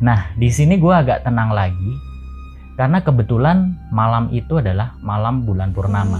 Nah 0.03 0.35
di 0.35 0.51
sini 0.51 0.75
gue 0.75 0.91
agak 0.91 1.23
tenang 1.23 1.55
lagi 1.55 1.91
karena 2.75 2.99
kebetulan 2.99 3.79
malam 3.95 4.27
itu 4.35 4.59
adalah 4.59 4.91
malam 4.99 5.47
bulan 5.47 5.71
purnama. 5.71 6.19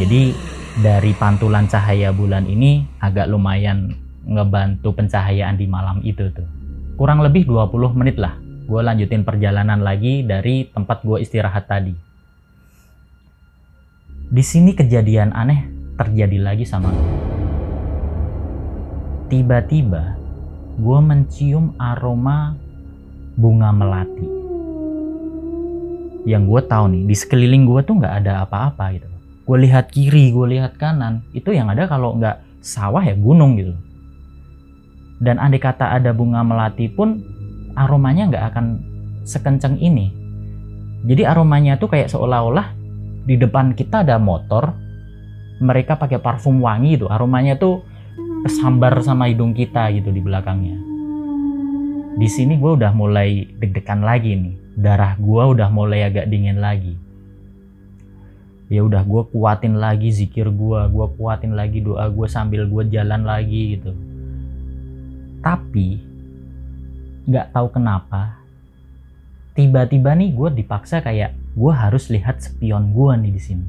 Jadi 0.00 0.32
dari 0.78 1.10
pantulan 1.18 1.66
cahaya 1.66 2.14
bulan 2.14 2.46
ini 2.46 2.86
agak 3.02 3.26
lumayan 3.26 3.90
ngebantu 4.22 4.94
pencahayaan 4.94 5.58
di 5.58 5.66
malam 5.66 5.98
itu 6.06 6.30
tuh. 6.30 6.46
Kurang 6.94 7.26
lebih 7.26 7.42
20 7.48 7.98
menit 7.98 8.22
lah 8.22 8.38
gue 8.70 8.78
lanjutin 8.78 9.26
perjalanan 9.26 9.82
lagi 9.82 10.22
dari 10.22 10.70
tempat 10.70 11.02
gue 11.02 11.18
istirahat 11.18 11.66
tadi. 11.66 11.90
Di 14.30 14.42
sini 14.46 14.78
kejadian 14.78 15.34
aneh 15.34 15.66
terjadi 15.98 16.38
lagi 16.38 16.62
sama 16.62 16.94
gue. 16.94 17.10
Tiba-tiba 19.26 20.14
gue 20.78 20.98
mencium 21.02 21.74
aroma 21.82 22.54
bunga 23.34 23.74
melati. 23.74 24.28
Yang 26.30 26.42
gue 26.46 26.60
tahu 26.70 26.84
nih 26.94 27.02
di 27.10 27.14
sekeliling 27.18 27.66
gue 27.66 27.80
tuh 27.82 27.98
nggak 27.98 28.14
ada 28.22 28.46
apa-apa 28.46 28.84
gitu 28.94 29.09
gue 29.50 29.66
lihat 29.66 29.90
kiri 29.90 30.30
gue 30.30 30.46
lihat 30.54 30.78
kanan 30.78 31.26
itu 31.34 31.50
yang 31.50 31.66
ada 31.74 31.90
kalau 31.90 32.14
nggak 32.14 32.38
sawah 32.62 33.02
ya 33.02 33.18
gunung 33.18 33.58
gitu. 33.58 33.74
Dan 35.18 35.42
andai 35.42 35.58
kata 35.58 35.90
ada 35.90 36.14
bunga 36.14 36.46
melati 36.46 36.86
pun 36.86 37.18
aromanya 37.74 38.30
nggak 38.30 38.44
akan 38.54 38.66
sekencang 39.26 39.74
ini. 39.82 40.14
Jadi 41.02 41.26
aromanya 41.26 41.74
tuh 41.82 41.90
kayak 41.90 42.14
seolah-olah 42.14 42.78
di 43.26 43.34
depan 43.34 43.74
kita 43.74 44.06
ada 44.06 44.22
motor 44.22 44.70
mereka 45.58 45.98
pakai 45.98 46.22
parfum 46.22 46.62
wangi 46.62 46.94
itu 46.94 47.10
aromanya 47.10 47.58
tuh 47.58 47.82
kesambar 48.46 49.02
sama 49.02 49.26
hidung 49.26 49.50
kita 49.50 49.90
gitu 49.90 50.14
di 50.14 50.22
belakangnya. 50.22 50.78
Di 52.22 52.28
sini 52.30 52.54
gue 52.54 52.78
udah 52.78 52.94
mulai 52.94 53.50
deg-degan 53.58 54.06
lagi 54.06 54.30
nih. 54.38 54.54
Darah 54.78 55.18
gue 55.18 55.42
udah 55.42 55.66
mulai 55.74 56.06
agak 56.06 56.30
dingin 56.30 56.62
lagi 56.62 57.09
ya 58.70 58.86
udah 58.86 59.02
gue 59.02 59.22
kuatin 59.34 59.82
lagi 59.82 60.14
zikir 60.14 60.46
gue 60.46 60.80
gue 60.94 61.06
kuatin 61.18 61.58
lagi 61.58 61.82
doa 61.82 62.06
gue 62.06 62.30
sambil 62.30 62.70
gue 62.70 62.86
jalan 62.86 63.26
lagi 63.26 63.76
gitu. 63.76 63.90
Tapi 65.42 65.98
nggak 67.26 67.50
tahu 67.50 67.66
kenapa 67.74 68.38
tiba-tiba 69.58 70.14
nih 70.14 70.30
gue 70.30 70.48
dipaksa 70.62 71.02
kayak 71.02 71.34
gue 71.58 71.72
harus 71.74 72.14
lihat 72.14 72.38
spion 72.38 72.94
gue 72.94 73.12
nih 73.18 73.32
di 73.34 73.42
sini. 73.42 73.66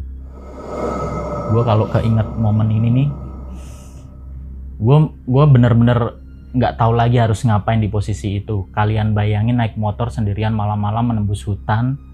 Gue 1.49 1.65
kalau 1.65 1.89
keinget 1.89 2.29
momen 2.37 2.69
ini 2.69 2.89
nih 2.93 3.09
gue 4.81 4.97
gue 5.25 5.45
bener-bener 5.49 6.21
nggak 6.53 6.77
tahu 6.77 6.93
lagi 6.93 7.17
harus 7.17 7.41
ngapain 7.41 7.81
di 7.81 7.89
posisi 7.89 8.37
itu. 8.37 8.69
Kalian 8.69 9.17
bayangin 9.17 9.57
naik 9.57 9.81
motor 9.81 10.13
sendirian 10.13 10.53
malam-malam 10.53 11.09
menembus 11.09 11.41
hutan 11.49 12.10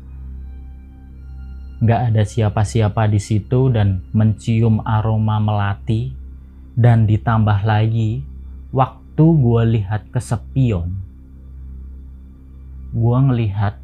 nggak 1.77 2.01
ada 2.13 2.23
siapa-siapa 2.25 3.05
di 3.09 3.21
situ 3.21 3.69
dan 3.69 4.05
mencium 4.13 4.81
aroma 4.85 5.37
melati. 5.41 6.13
Dan 6.77 7.09
ditambah 7.09 7.65
lagi 7.65 8.21
waktu 8.69 9.25
gue 9.25 9.63
lihat 9.81 10.13
ke 10.13 10.21
spion 10.21 11.07
gue 12.97 13.17
ngelihat 13.19 13.75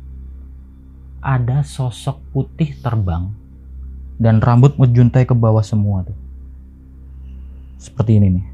ada 1.24 1.64
sosok 1.64 2.20
putih 2.32 2.76
terbang 2.80 3.32
dan 4.20 4.40
rambut 4.40 4.76
menjuntai 4.80 5.28
ke 5.28 5.36
bawah 5.36 5.64
semua 5.64 6.08
tuh. 6.08 6.18
Seperti 7.80 8.20
ini 8.20 8.28
nih. 8.40 8.48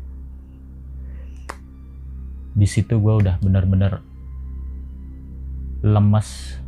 Di 2.60 2.67
situ 2.67 2.98
gue 2.98 3.13
udah 3.24 3.38
bener-bener 3.41 4.01
lemes 5.86 6.60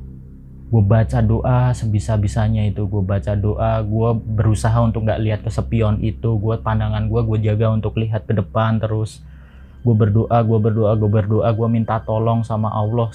gue 0.72 0.80
baca 0.80 1.20
doa 1.20 1.76
sebisa-bisanya 1.76 2.64
itu. 2.72 2.88
Gue 2.88 3.04
baca 3.04 3.36
doa 3.36 3.84
gue 3.84 4.10
berusaha 4.16 4.80
untuk 4.80 5.04
nggak 5.04 5.22
lihat 5.22 5.40
ke 5.44 5.52
spion 5.52 6.00
itu. 6.00 6.40
Gue 6.40 6.56
pandangan 6.64 7.12
gue 7.12 7.22
gue 7.28 7.38
jaga 7.52 7.76
untuk 7.76 8.00
lihat 8.00 8.24
ke 8.24 8.32
depan 8.32 8.80
terus. 8.80 9.20
Gue 9.84 9.92
berdoa 9.92 10.40
gue 10.40 10.60
berdoa 10.64 10.96
gue 10.96 11.10
berdoa 11.12 11.50
gue 11.52 11.68
minta 11.68 12.00
tolong 12.00 12.48
sama 12.48 12.72
Allah 12.72 13.12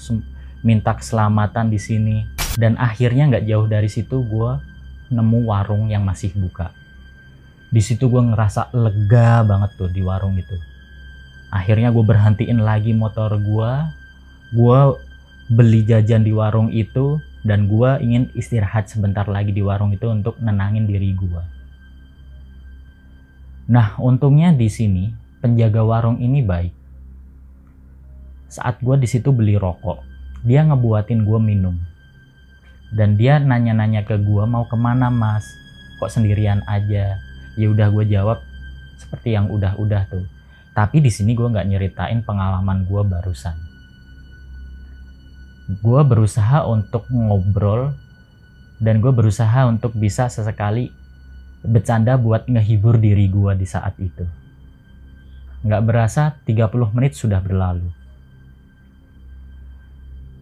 minta 0.61 0.93
keselamatan 0.93 1.73
di 1.73 1.81
sini. 1.81 2.17
Dan 2.61 2.77
akhirnya 2.77 3.25
nggak 3.25 3.45
jauh 3.49 3.65
dari 3.65 3.89
situ 3.89 4.21
gue 4.21 4.51
nemu 5.09 5.49
warung 5.49 5.89
yang 5.89 6.05
masih 6.05 6.29
buka. 6.37 6.69
Di 7.73 7.81
situ 7.81 8.05
gue 8.05 8.21
ngerasa 8.21 8.69
lega 8.77 9.41
banget 9.41 9.73
tuh 9.81 9.89
di 9.89 10.05
warung 10.05 10.37
itu. 10.37 10.53
Akhirnya 11.49 11.89
gue 11.89 12.05
berhentiin 12.05 12.61
lagi 12.61 12.93
motor 12.93 13.33
gue 13.41 13.71
gue 14.53 14.79
beli 15.47 15.81
jajan 15.87 16.21
di 16.21 16.35
warung 16.35 16.69
itu 16.69 17.17
dan 17.47 17.71
gue 17.71 17.89
ingin 18.03 18.27
istirahat 18.35 18.91
sebentar 18.91 19.23
lagi 19.23 19.55
di 19.55 19.63
warung 19.63 19.95
itu 19.95 20.03
untuk 20.11 20.35
nenangin 20.43 20.83
diri 20.83 21.15
gue. 21.15 21.43
Nah, 23.71 23.95
untungnya 24.03 24.51
di 24.51 24.67
sini 24.67 25.15
penjaga 25.39 25.79
warung 25.79 26.19
ini 26.19 26.43
baik. 26.43 26.75
Saat 28.51 28.83
gue 28.83 28.99
di 28.99 29.07
situ 29.07 29.31
beli 29.31 29.55
rokok, 29.55 30.03
dia 30.43 30.67
ngebuatin 30.67 31.23
gue 31.23 31.39
minum. 31.39 31.79
Dan 32.91 33.15
dia 33.15 33.39
nanya-nanya 33.39 34.03
ke 34.03 34.19
gue 34.19 34.43
mau 34.43 34.67
ke 34.67 34.75
mana 34.75 35.07
mas? 35.07 35.47
Kok 36.03 36.11
sendirian 36.11 36.63
aja? 36.67 37.15
Ya 37.55 37.67
udah 37.71 37.87
gue 37.95 38.11
jawab 38.11 38.43
seperti 38.99 39.39
yang 39.39 39.47
udah-udah 39.47 40.03
tuh. 40.11 40.27
Tapi 40.75 40.99
di 40.99 41.11
sini 41.11 41.31
gue 41.31 41.47
nggak 41.47 41.67
nyeritain 41.67 42.23
pengalaman 42.23 42.83
gue 42.87 43.01
barusan 43.07 43.66
gue 45.67 46.01
berusaha 46.07 46.63
untuk 46.63 47.03
ngobrol 47.11 47.91
dan 48.79 49.03
gue 49.03 49.11
berusaha 49.11 49.67
untuk 49.67 49.91
bisa 49.99 50.31
sesekali 50.31 50.95
bercanda 51.59 52.15
buat 52.15 52.47
ngehibur 52.47 52.95
diri 52.95 53.27
gue 53.27 53.51
di 53.59 53.67
saat 53.67 53.99
itu. 53.99 54.23
Nggak 55.67 55.83
berasa 55.83 56.39
30 56.47 56.95
menit 56.95 57.19
sudah 57.19 57.43
berlalu. 57.43 57.91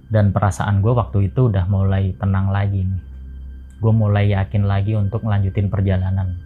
Dan 0.06 0.30
perasaan 0.30 0.86
gue 0.86 0.94
waktu 0.94 1.34
itu 1.34 1.50
udah 1.50 1.66
mulai 1.66 2.14
tenang 2.14 2.54
lagi 2.54 2.86
nih. 2.86 3.04
Gue 3.82 3.94
mulai 3.98 4.30
yakin 4.30 4.70
lagi 4.70 4.94
untuk 4.94 5.26
ngelanjutin 5.26 5.74
perjalanan. 5.74 6.38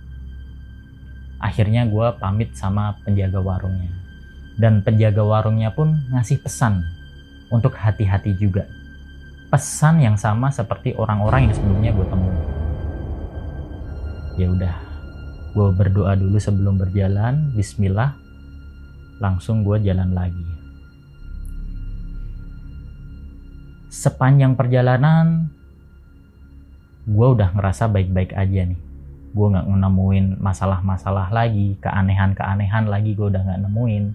Akhirnya 1.44 1.84
gue 1.84 2.08
pamit 2.16 2.56
sama 2.56 2.96
penjaga 3.04 3.44
warungnya. 3.44 3.92
Dan 4.56 4.80
penjaga 4.88 5.20
warungnya 5.28 5.76
pun 5.76 6.00
ngasih 6.16 6.40
pesan 6.40 6.99
untuk 7.50 7.74
hati-hati 7.74 8.38
juga. 8.38 8.66
Pesan 9.50 9.98
yang 9.98 10.14
sama 10.14 10.54
seperti 10.54 10.94
orang-orang 10.94 11.50
yang 11.50 11.54
sebelumnya 11.58 11.92
gue 11.94 12.06
temui. 12.06 12.38
Ya 14.38 14.48
udah, 14.54 14.76
gue 15.58 15.68
berdoa 15.74 16.14
dulu 16.14 16.38
sebelum 16.38 16.78
berjalan. 16.78 17.50
Bismillah, 17.58 18.14
langsung 19.18 19.66
gue 19.66 19.82
jalan 19.82 20.14
lagi. 20.14 20.46
Sepanjang 23.90 24.54
perjalanan, 24.54 25.50
gue 27.10 27.28
udah 27.34 27.50
ngerasa 27.58 27.90
baik-baik 27.90 28.38
aja 28.38 28.70
nih. 28.70 28.80
Gue 29.34 29.48
nggak 29.50 29.66
nemuin 29.66 30.38
masalah-masalah 30.38 31.34
lagi, 31.34 31.74
keanehan-keanehan 31.82 32.86
lagi 32.86 33.18
gue 33.18 33.28
udah 33.34 33.42
nggak 33.42 33.62
nemuin. 33.66 34.06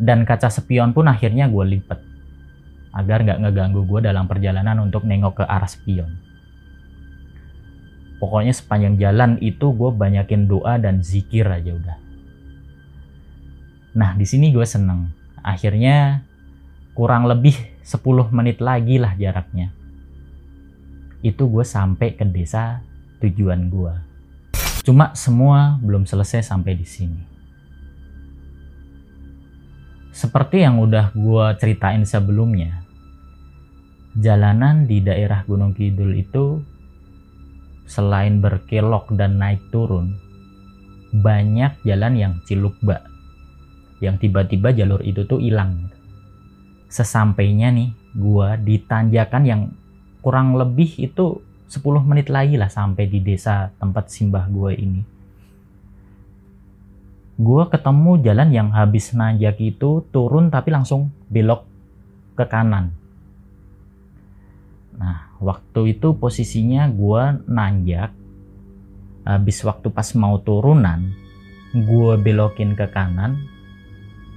Dan 0.00 0.28
kaca 0.28 0.52
spion 0.52 0.92
pun 0.92 1.08
akhirnya 1.08 1.48
gue 1.48 1.64
lipet 1.64 2.09
agar 2.90 3.22
nggak 3.22 3.40
ngeganggu 3.46 3.86
gue 3.86 4.00
dalam 4.02 4.26
perjalanan 4.26 4.82
untuk 4.82 5.06
nengok 5.06 5.42
ke 5.42 5.44
arah 5.46 5.70
spion. 5.70 6.10
Pokoknya 8.20 8.52
sepanjang 8.52 9.00
jalan 9.00 9.40
itu 9.40 9.72
gue 9.72 9.90
banyakin 9.96 10.44
doa 10.44 10.76
dan 10.76 11.00
zikir 11.00 11.48
aja 11.48 11.72
udah. 11.72 11.98
Nah 13.96 14.12
di 14.14 14.26
sini 14.28 14.52
gue 14.52 14.66
seneng. 14.66 15.08
Akhirnya 15.40 16.20
kurang 16.92 17.24
lebih 17.24 17.56
10 17.80 18.28
menit 18.28 18.60
lagi 18.60 19.00
lah 19.00 19.16
jaraknya. 19.16 19.72
Itu 21.24 21.48
gue 21.48 21.64
sampai 21.64 22.12
ke 22.12 22.28
desa 22.28 22.84
tujuan 23.24 23.72
gue. 23.72 23.94
Cuma 24.84 25.16
semua 25.16 25.80
belum 25.80 26.04
selesai 26.04 26.44
sampai 26.44 26.76
di 26.76 26.84
sini. 26.84 27.22
Seperti 30.10 30.60
yang 30.60 30.76
udah 30.82 31.16
gue 31.16 31.46
ceritain 31.56 32.04
sebelumnya, 32.04 32.79
jalanan 34.18 34.88
di 34.88 35.02
daerah 35.04 35.46
Gunung 35.46 35.76
Kidul 35.76 36.18
itu 36.18 36.58
selain 37.86 38.38
berkelok 38.42 39.14
dan 39.14 39.38
naik 39.38 39.62
turun, 39.74 40.14
banyak 41.14 41.82
jalan 41.82 42.14
yang 42.14 42.34
cilukba, 42.46 43.02
yang 43.98 44.18
tiba-tiba 44.18 44.70
jalur 44.74 45.02
itu 45.02 45.26
tuh 45.26 45.42
hilang. 45.42 45.90
Sesampainya 46.90 47.70
nih, 47.70 47.90
gue 48.14 48.48
di 48.66 48.76
tanjakan 48.82 49.42
yang 49.46 49.62
kurang 50.22 50.58
lebih 50.58 50.90
itu 50.98 51.38
10 51.70 52.02
menit 52.02 52.30
lagi 52.30 52.58
lah 52.58 52.70
sampai 52.70 53.06
di 53.06 53.22
desa 53.22 53.70
tempat 53.78 54.10
simbah 54.10 54.50
gue 54.50 54.74
ini 54.74 55.02
gue 57.40 57.64
ketemu 57.72 58.20
jalan 58.20 58.52
yang 58.52 58.68
habis 58.68 59.16
nanjak 59.16 59.56
itu 59.64 60.04
turun 60.12 60.52
tapi 60.52 60.68
langsung 60.68 61.08
belok 61.32 61.64
ke 62.36 62.44
kanan. 62.44 62.92
Nah, 65.00 65.32
waktu 65.40 65.96
itu 65.96 66.12
posisinya 66.12 66.84
gue 66.92 67.48
nanjak. 67.48 68.12
Habis 69.24 69.64
waktu 69.64 69.88
pas 69.88 70.12
mau 70.16 70.36
turunan, 70.40 71.08
gue 71.72 72.12
belokin 72.20 72.76
ke 72.76 72.84
kanan. 72.92 73.40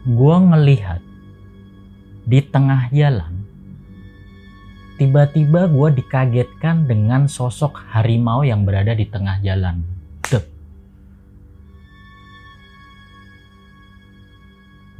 Gue 0.08 0.36
ngelihat 0.40 1.04
di 2.24 2.40
tengah 2.40 2.88
jalan. 2.96 3.44
Tiba-tiba 4.96 5.68
gue 5.68 5.90
dikagetkan 6.00 6.88
dengan 6.88 7.28
sosok 7.28 7.84
harimau 7.92 8.48
yang 8.48 8.64
berada 8.64 8.96
di 8.96 9.04
tengah 9.04 9.44
jalan. 9.44 9.84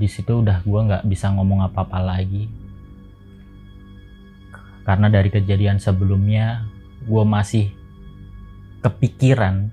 di 0.04 0.12
situ 0.12 0.44
udah 0.44 0.60
gue 0.68 0.82
nggak 0.84 1.08
bisa 1.08 1.32
ngomong 1.32 1.64
apa-apa 1.64 2.02
lagi 2.04 2.52
karena 4.84 5.08
dari 5.08 5.32
kejadian 5.32 5.80
sebelumnya 5.80 6.68
gue 7.04 7.24
masih 7.24 7.72
kepikiran 8.84 9.72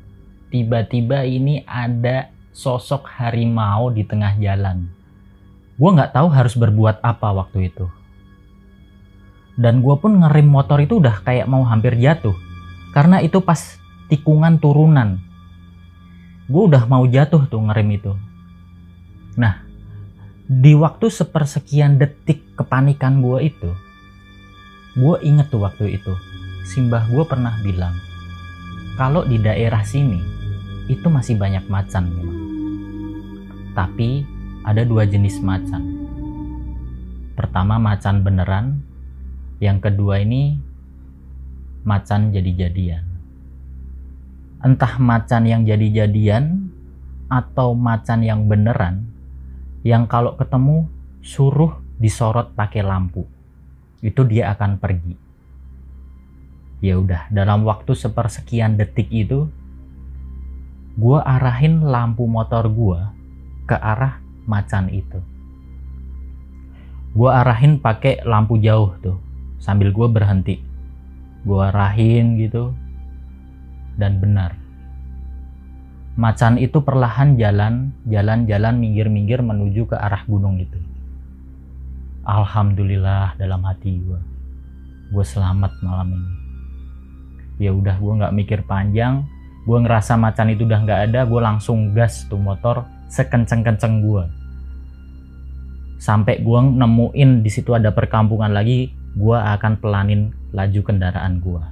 tiba-tiba 0.51 1.27
ini 1.27 1.63
ada 1.67 2.31
sosok 2.51 3.07
harimau 3.07 3.91
di 3.91 4.03
tengah 4.07 4.35
jalan. 4.39 4.91
Gue 5.79 5.91
nggak 5.97 6.13
tahu 6.13 6.29
harus 6.31 6.55
berbuat 6.59 7.01
apa 7.01 7.31
waktu 7.33 7.73
itu. 7.73 7.87
Dan 9.59 9.83
gue 9.83 9.97
pun 9.99 10.21
ngerem 10.21 10.47
motor 10.47 10.79
itu 10.83 10.99
udah 11.03 11.23
kayak 11.25 11.51
mau 11.51 11.63
hampir 11.65 11.97
jatuh. 11.97 12.35
Karena 12.91 13.23
itu 13.23 13.41
pas 13.41 13.79
tikungan 14.11 14.59
turunan. 14.59 15.23
Gue 16.51 16.63
udah 16.67 16.85
mau 16.91 17.07
jatuh 17.07 17.47
tuh 17.47 17.63
ngerem 17.71 17.89
itu. 17.99 18.13
Nah 19.39 19.63
di 20.51 20.75
waktu 20.75 21.07
sepersekian 21.07 21.95
detik 22.03 22.59
kepanikan 22.59 23.23
gue 23.23 23.55
itu, 23.55 23.71
gue 24.99 25.17
inget 25.23 25.47
tuh 25.51 25.63
waktu 25.63 26.01
itu, 26.01 26.15
simbah 26.67 27.07
gue 27.07 27.23
pernah 27.23 27.55
bilang, 27.63 27.95
kalau 28.99 29.23
di 29.23 29.39
daerah 29.39 29.87
sini, 29.87 30.19
itu 30.91 31.07
masih 31.07 31.39
banyak 31.39 31.63
macan 31.71 32.11
memang. 32.11 32.41
Tapi 33.73 34.27
ada 34.67 34.83
dua 34.83 35.07
jenis 35.07 35.39
macan. 35.39 36.03
Pertama 37.39 37.79
macan 37.79 38.21
beneran, 38.21 38.83
yang 39.63 39.79
kedua 39.79 40.21
ini 40.21 40.59
macan 41.87 42.35
jadi-jadian. 42.35 43.07
Entah 44.61 45.01
macan 45.01 45.49
yang 45.49 45.65
jadi-jadian 45.65 46.69
atau 47.33 47.73
macan 47.73 48.21
yang 48.21 48.45
beneran, 48.45 49.09
yang 49.87 50.05
kalau 50.05 50.37
ketemu 50.37 50.91
suruh 51.25 51.81
disorot 51.97 52.53
pakai 52.53 52.85
lampu. 52.85 53.25
Itu 54.01 54.25
dia 54.25 54.53
akan 54.57 54.81
pergi. 54.81 55.15
Ya 56.81 56.97
udah, 56.97 57.29
dalam 57.29 57.69
waktu 57.69 57.93
sepersekian 57.93 58.81
detik 58.81 59.13
itu 59.13 59.49
gue 60.97 61.19
arahin 61.21 61.85
lampu 61.85 62.25
motor 62.25 62.67
gue 62.69 63.01
ke 63.69 63.77
arah 63.77 64.19
macan 64.49 64.89
itu. 64.89 65.21
gue 67.11 67.27
arahin 67.27 67.83
pakai 67.83 68.23
lampu 68.23 68.55
jauh 68.63 68.95
tuh 69.03 69.19
sambil 69.59 69.91
gue 69.91 70.07
berhenti 70.07 70.63
gue 71.43 71.59
arahin 71.59 72.39
gitu 72.39 72.71
dan 73.99 74.23
benar 74.23 74.55
macan 76.15 76.55
itu 76.55 76.79
perlahan 76.79 77.35
jalan 77.35 77.91
jalan-jalan 78.07 78.79
minggir-minggir 78.79 79.43
menuju 79.43 79.91
ke 79.91 79.97
arah 79.99 80.23
gunung 80.31 80.63
itu 80.63 80.79
Alhamdulillah 82.31 83.35
dalam 83.35 83.67
hati 83.67 83.99
gue 83.99 84.21
gue 85.11 85.25
selamat 85.27 85.75
malam 85.83 86.15
ini. 86.15 86.33
Ya 87.59 87.75
udah 87.75 87.99
gue 87.99 88.13
nggak 88.23 88.35
mikir 88.39 88.63
panjang. 88.71 89.27
Gue 89.67 89.83
ngerasa 89.83 90.15
macan 90.15 90.55
itu 90.55 90.63
udah 90.63 90.81
nggak 90.87 91.01
ada 91.11 91.27
gue 91.27 91.41
langsung 91.43 91.91
gas 91.91 92.31
tuh 92.31 92.39
motor 92.39 92.87
sekenceng-kenceng 93.11 94.07
gue 94.07 94.25
sampai 96.01 96.41
gue 96.41 96.61
nemuin 96.81 97.45
di 97.45 97.51
situ 97.53 97.77
ada 97.77 97.93
perkampungan 97.93 98.49
lagi 98.57 98.89
gue 99.13 99.37
akan 99.37 99.77
pelanin 99.85 100.33
laju 100.57 100.81
kendaraan 100.81 101.45
gue 101.45 101.63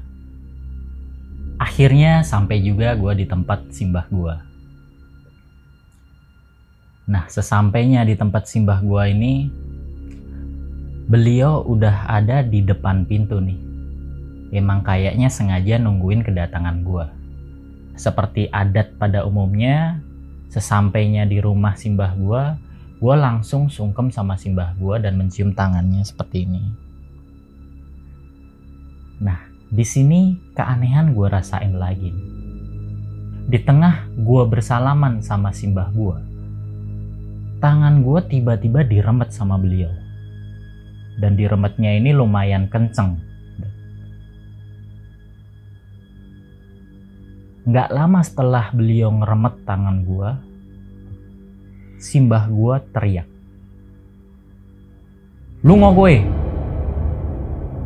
akhirnya 1.56 2.20
sampai 2.20 2.60
juga 2.60 2.92
gue 2.92 3.24
di 3.24 3.24
tempat 3.24 3.72
simbah 3.72 4.04
gue 4.12 4.34
nah 7.08 7.24
sesampainya 7.24 8.04
di 8.04 8.20
tempat 8.20 8.44
simbah 8.44 8.84
gue 8.84 9.02
ini 9.16 9.48
beliau 11.08 11.64
udah 11.64 12.04
ada 12.04 12.44
di 12.44 12.60
depan 12.60 13.08
pintu 13.08 13.40
nih. 13.40 13.56
Emang 14.52 14.84
kayaknya 14.84 15.32
sengaja 15.32 15.80
nungguin 15.80 16.20
kedatangan 16.20 16.84
gue 16.84 17.06
seperti 17.98 18.46
adat 18.52 18.94
pada 19.00 19.26
umumnya 19.26 19.98
sesampainya 20.52 21.26
di 21.26 21.42
rumah 21.42 21.74
simbah 21.74 22.14
gue 22.14 22.42
gue 23.00 23.14
langsung 23.18 23.66
sungkem 23.72 24.12
sama 24.12 24.38
simbah 24.38 24.76
gue 24.78 24.96
dan 25.00 25.16
mencium 25.16 25.56
tangannya 25.56 26.04
seperti 26.04 26.44
ini. 26.44 26.64
Nah 29.24 29.48
di 29.68 29.84
sini 29.84 30.36
keanehan 30.52 31.16
gue 31.16 31.26
rasain 31.28 31.72
lagi. 31.76 32.12
Di 33.48 33.58
tengah 33.64 34.12
gue 34.12 34.42
bersalaman 34.44 35.24
sama 35.24 35.56
simbah 35.56 35.88
gue 35.88 36.16
tangan 37.64 38.04
gue 38.04 38.20
tiba-tiba 38.28 38.84
diremet 38.84 39.32
sama 39.32 39.58
beliau 39.58 40.07
dan 41.18 41.34
diremetnya 41.34 41.98
ini 41.98 42.14
lumayan 42.14 42.70
kenceng 42.70 43.18
Nggak 47.68 47.92
lama 47.92 48.24
setelah 48.24 48.72
beliau 48.72 49.12
ngeremet 49.12 49.60
tangan 49.68 50.00
gua, 50.00 50.40
simbah 52.00 52.48
gua 52.48 52.80
teriak. 52.80 53.28
Lu 55.68 55.76
gue? 55.76 56.24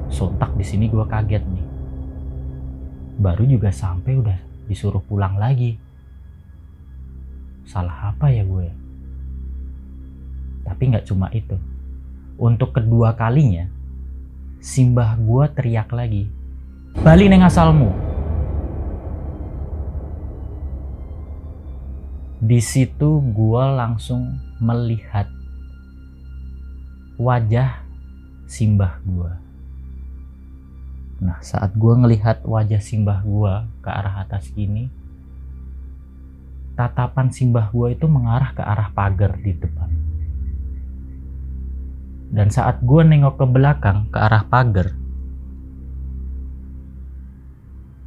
Sontak 0.06 0.54
di 0.54 0.62
sini 0.62 0.86
gua 0.86 1.02
kaget 1.10 1.42
nih. 1.42 1.66
Baru 3.18 3.42
juga 3.42 3.74
sampai 3.74 4.22
udah 4.22 4.38
disuruh 4.70 5.02
pulang 5.02 5.34
lagi. 5.34 5.74
Salah 7.66 8.14
apa 8.14 8.30
ya 8.30 8.46
gue? 8.46 8.70
Tapi 10.62 10.82
nggak 10.94 11.10
cuma 11.10 11.26
itu. 11.34 11.58
Untuk 12.40 12.76
kedua 12.76 13.16
kalinya, 13.16 13.68
simbah 14.58 15.16
gua 15.20 15.50
teriak 15.52 15.92
lagi. 15.92 16.28
Bali 16.92 17.24
neng 17.24 17.44
asalmu, 17.44 17.88
di 22.42 22.58
situ 22.58 23.22
gue 23.32 23.64
langsung 23.78 24.36
melihat 24.58 25.30
wajah 27.14 27.86
simbah 28.50 28.98
gue. 29.06 29.32
Nah 31.22 31.38
saat 31.38 31.72
gue 31.78 31.94
ngelihat 31.94 32.42
wajah 32.42 32.82
simbah 32.82 33.22
gue 33.22 33.54
ke 33.78 33.88
arah 33.88 34.26
atas 34.26 34.50
gini, 34.50 34.90
tatapan 36.74 37.30
simbah 37.30 37.70
gue 37.70 37.94
itu 37.94 38.10
mengarah 38.10 38.50
ke 38.52 38.62
arah 38.66 38.90
pagar 38.90 39.38
di 39.38 39.54
depan. 39.54 39.81
Dan 42.32 42.48
saat 42.48 42.80
gue 42.80 43.02
nengok 43.04 43.36
ke 43.36 43.46
belakang 43.46 44.08
ke 44.08 44.16
arah 44.16 44.48
pagar, 44.48 44.96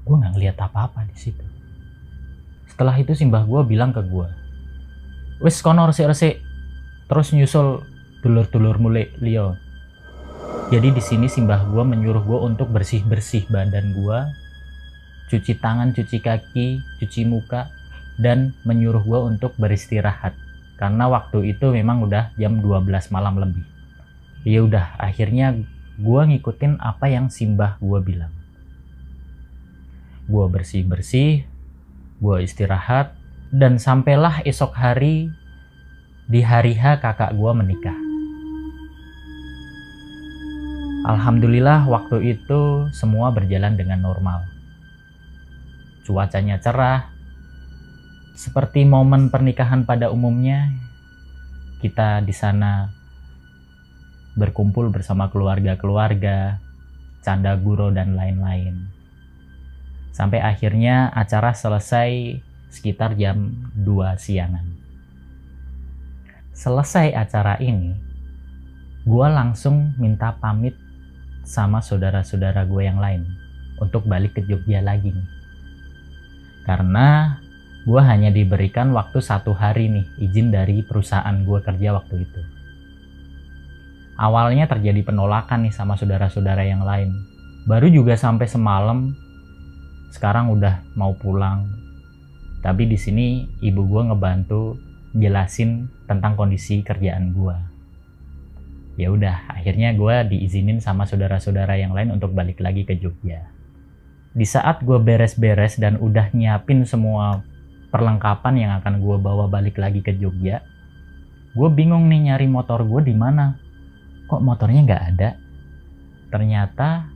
gue 0.01 0.15
nggak 0.17 0.33
ngeliat 0.33 0.57
apa-apa 0.57 1.05
di 1.05 1.17
situ. 1.17 1.45
Setelah 2.65 2.97
itu 2.97 3.13
simbah 3.13 3.45
gue 3.45 3.61
bilang 3.69 3.93
ke 3.93 4.01
gue 4.01 4.27
wis 5.43 5.59
kono 5.59 5.87
resik-resik. 5.89 6.39
Terus 7.05 7.27
nyusul 7.35 7.85
dulur-dulur 8.25 8.81
mulai 8.81 9.13
Leo. 9.21 9.53
Jadi 10.73 10.89
di 10.89 11.01
sini 11.03 11.29
simbah 11.29 11.61
gue 11.69 11.83
menyuruh 11.85 12.25
gue 12.25 12.39
untuk 12.41 12.73
bersih-bersih 12.73 13.45
badan 13.53 13.93
gue 13.93 14.19
cuci 15.29 15.57
tangan, 15.61 15.93
cuci 15.93 16.17
kaki, 16.21 16.81
cuci 17.01 17.21
muka 17.29 17.69
dan 18.17 18.57
menyuruh 18.65 19.05
gue 19.05 19.19
untuk 19.29 19.53
beristirahat. 19.61 20.33
Karena 20.81 21.05
waktu 21.05 21.53
itu 21.53 21.69
memang 21.69 22.01
udah 22.09 22.33
jam 22.35 22.57
12 22.57 23.13
malam 23.13 23.37
lebih 23.37 23.74
ya 24.45 24.63
udah 24.63 24.95
akhirnya 25.01 25.65
gue 25.97 26.21
ngikutin 26.29 26.77
apa 26.79 27.09
yang 27.09 27.33
simbah 27.33 27.81
gue 27.81 27.99
bilang 28.05 28.31
gue 30.29 30.45
bersih-bersih 30.47 31.43
gue 32.21 32.37
istirahat 32.45 33.13
dan 33.51 33.77
sampailah 33.77 34.41
esok 34.47 34.73
hari 34.73 35.29
di 36.25 36.41
hari 36.41 36.73
H 36.73 37.05
kakak 37.05 37.37
gue 37.37 37.51
menikah. 37.53 37.97
Alhamdulillah 41.05 41.85
waktu 41.85 42.33
itu 42.33 42.89
semua 42.89 43.29
berjalan 43.29 43.77
dengan 43.77 44.01
normal. 44.01 44.41
Cuacanya 46.01 46.57
cerah, 46.57 47.13
seperti 48.33 48.89
momen 48.89 49.29
pernikahan 49.29 49.85
pada 49.85 50.09
umumnya. 50.09 50.73
Kita 51.77 52.25
di 52.25 52.33
sana 52.33 52.89
berkumpul 54.35 54.91
bersama 54.91 55.31
keluarga-keluarga, 55.31 56.59
canda 57.23 57.55
guro 57.55 57.89
dan 57.89 58.13
lain-lain. 58.13 58.91
Sampai 60.11 60.39
akhirnya 60.39 61.11
acara 61.11 61.51
selesai 61.51 62.39
sekitar 62.71 63.15
jam 63.15 63.71
2 63.79 64.15
siangan. 64.19 64.67
Selesai 66.55 67.11
acara 67.11 67.59
ini, 67.59 67.91
gue 69.03 69.27
langsung 69.27 69.91
minta 69.99 70.31
pamit 70.39 70.75
sama 71.43 71.83
saudara-saudara 71.83 72.63
gue 72.63 72.83
yang 72.87 72.99
lain 72.99 73.27
untuk 73.79 74.07
balik 74.07 74.39
ke 74.39 74.41
Jogja 74.47 74.79
lagi 74.79 75.11
nih. 75.11 75.29
Karena 76.63 77.37
gue 77.85 78.01
hanya 78.01 78.31
diberikan 78.33 78.95
waktu 78.95 79.19
satu 79.19 79.53
hari 79.53 79.91
nih 79.91 80.07
izin 80.17 80.49
dari 80.49 80.81
perusahaan 80.81 81.35
gue 81.43 81.59
kerja 81.59 81.93
waktu 81.93 82.23
itu. 82.23 82.54
Awalnya 84.15 84.71
terjadi 84.71 85.03
penolakan 85.03 85.67
nih 85.67 85.75
sama 85.75 85.99
saudara-saudara 85.99 86.63
yang 86.63 86.83
lain. 86.83 87.11
Baru 87.67 87.91
juga 87.91 88.15
sampai 88.15 88.47
semalam 88.47 89.11
sekarang 90.11 90.51
udah 90.55 90.83
mau 90.95 91.11
pulang. 91.19 91.67
Tapi 92.63 92.87
di 92.87 92.95
sini 92.95 93.45
ibu 93.59 93.83
gue 93.83 94.01
ngebantu 94.07 94.79
jelasin 95.15 95.91
tentang 96.07 96.35
kondisi 96.35 96.83
kerjaan 96.83 97.31
gue 97.31 97.55
ya 98.95 99.11
udah 99.11 99.51
akhirnya 99.51 99.91
gue 99.91 100.15
diizinin 100.31 100.79
sama 100.79 101.03
saudara-saudara 101.03 101.75
yang 101.75 101.91
lain 101.91 102.15
untuk 102.15 102.31
balik 102.31 102.63
lagi 102.63 102.87
ke 102.87 102.95
Jogja. 102.95 103.43
Di 104.31 104.47
saat 104.47 104.83
gue 104.83 104.95
beres-beres 104.99 105.75
dan 105.75 105.99
udah 105.99 106.31
nyiapin 106.31 106.87
semua 106.87 107.43
perlengkapan 107.91 108.55
yang 108.59 108.71
akan 108.79 108.99
gue 108.99 109.15
bawa 109.19 109.47
balik 109.47 109.79
lagi 109.79 110.03
ke 110.03 110.15
Jogja 110.19 110.59
gue 111.55 111.69
bingung 111.71 112.11
nih 112.11 112.27
nyari 112.27 112.51
motor 112.51 112.83
gue 112.83 113.07
di 113.07 113.15
mana 113.15 113.55
kok 114.25 114.41
motornya 114.41 114.81
nggak 114.85 115.03
ada 115.15 115.29
ternyata 116.33 117.15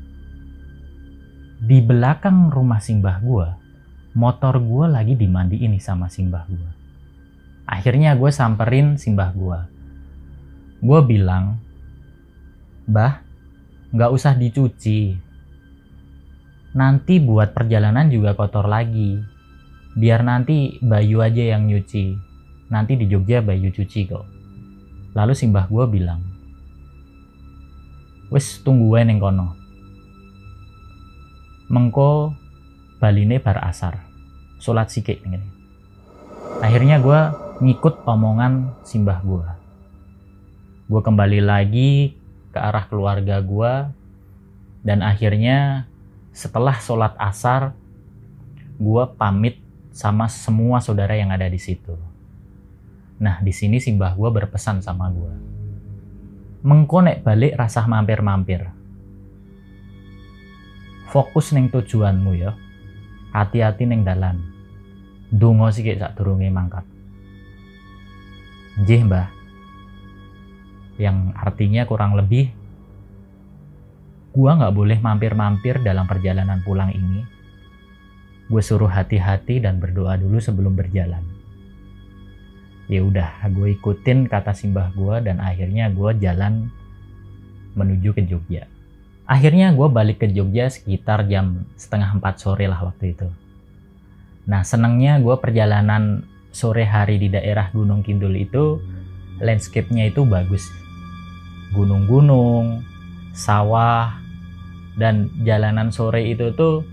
di 1.60 1.84
belakang 1.84 2.48
rumah 2.48 2.80
simbah 2.80 3.20
gue, 3.20 3.48
motor 4.16 4.64
gue 4.64 4.86
lagi 4.88 5.20
dimandiin 5.20 5.76
sama 5.84 6.08
simbah 6.08 6.48
gue. 6.48 6.72
Akhirnya 7.68 8.16
gue 8.16 8.32
samperin 8.32 8.96
simbah 8.96 9.36
gue. 9.36 9.60
Gue 10.80 11.00
bilang, 11.04 11.60
Bah, 12.88 13.22
nggak 13.92 14.12
usah 14.16 14.34
dicuci. 14.40 15.14
Nanti 16.74 17.20
buat 17.20 17.52
perjalanan 17.52 18.08
juga 18.08 18.34
kotor 18.40 18.66
lagi. 18.66 19.20
Biar 20.00 20.24
nanti 20.24 20.80
Bayu 20.80 21.20
aja 21.20 21.54
yang 21.54 21.68
nyuci. 21.68 22.16
Nanti 22.72 22.96
di 22.96 23.06
Jogja 23.06 23.44
Bayu 23.44 23.70
cuci 23.70 24.10
kok. 24.10 24.26
Lalu 25.14 25.34
simbah 25.36 25.68
gue 25.68 25.86
bilang, 25.92 26.24
Wes 28.30 28.62
tunggu 28.62 28.94
gue 28.94 29.02
neng 29.06 29.18
kono. 29.18 29.58
Mengko 31.70 32.34
baline 33.00 33.40
bar 33.40 33.64
asar 33.64 34.04
sholat 34.60 34.92
sikik 34.92 35.24
ini 35.24 35.40
akhirnya 36.60 37.00
gue 37.00 37.20
ngikut 37.64 38.04
omongan 38.04 38.76
simbah 38.84 39.24
gue 39.24 39.48
gue 40.92 41.02
kembali 41.02 41.40
lagi 41.40 42.20
ke 42.52 42.60
arah 42.60 42.84
keluarga 42.92 43.40
gue 43.40 43.74
dan 44.84 45.00
akhirnya 45.00 45.88
setelah 46.36 46.76
sholat 46.84 47.16
asar 47.16 47.72
gue 48.76 49.04
pamit 49.16 49.64
sama 49.96 50.28
semua 50.28 50.80
saudara 50.80 51.12
yang 51.12 51.36
ada 51.36 51.52
di 51.52 51.60
situ. 51.60 51.92
Nah 53.20 53.44
di 53.44 53.52
sini 53.52 53.84
simbah 53.84 54.16
gue 54.16 54.30
berpesan 54.32 54.80
sama 54.80 55.12
gue, 55.12 55.34
mengkonek 56.60 57.24
balik 57.24 57.56
rasa 57.56 57.88
mampir-mampir. 57.88 58.68
Fokus 61.10 61.56
neng 61.56 61.74
tujuanmu 61.74 62.32
ya, 62.38 62.54
hati-hati 63.34 63.88
neng 63.88 64.06
dalan. 64.06 64.38
Dungo 65.30 65.70
kayak 65.70 66.02
sak 66.02 66.14
durunge 66.18 66.50
mangkat. 66.50 66.86
Jih 68.86 69.06
mbah, 69.06 69.30
yang 70.98 71.32
artinya 71.38 71.86
kurang 71.86 72.16
lebih 72.16 72.52
gua 74.34 74.56
nggak 74.56 74.76
boleh 74.76 74.98
mampir-mampir 75.02 75.82
dalam 75.82 76.06
perjalanan 76.06 76.62
pulang 76.64 76.94
ini. 76.94 77.26
Gue 78.50 78.66
suruh 78.66 78.90
hati-hati 78.90 79.62
dan 79.62 79.78
berdoa 79.78 80.18
dulu 80.18 80.42
sebelum 80.42 80.74
berjalan. 80.74 81.22
Ya 82.90 83.06
udah, 83.06 83.46
gue 83.54 83.78
ikutin 83.78 84.26
kata 84.26 84.58
simbah 84.58 84.90
gue 84.98 85.22
dan 85.22 85.38
akhirnya 85.38 85.94
gue 85.94 86.10
jalan 86.18 86.74
menuju 87.78 88.18
ke 88.18 88.26
Jogja. 88.26 88.66
Akhirnya 89.30 89.70
gue 89.78 89.86
balik 89.94 90.26
ke 90.26 90.28
Jogja 90.34 90.74
sekitar 90.74 91.30
jam 91.30 91.70
setengah 91.78 92.18
empat 92.18 92.42
sore 92.42 92.66
lah 92.66 92.82
waktu 92.82 93.14
itu. 93.14 93.30
Nah 94.50 94.66
senangnya 94.66 95.22
gue 95.22 95.38
perjalanan 95.38 96.26
sore 96.50 96.82
hari 96.82 97.22
di 97.22 97.30
daerah 97.30 97.70
Gunung 97.70 98.02
Kidul 98.02 98.34
itu 98.42 98.82
landscape-nya 99.38 100.10
itu 100.10 100.26
bagus. 100.26 100.66
Gunung-gunung, 101.78 102.82
sawah, 103.38 104.18
dan 104.98 105.32
jalanan 105.48 105.94
sore 105.94 106.28
itu 106.28 106.50
tuh 106.58 106.84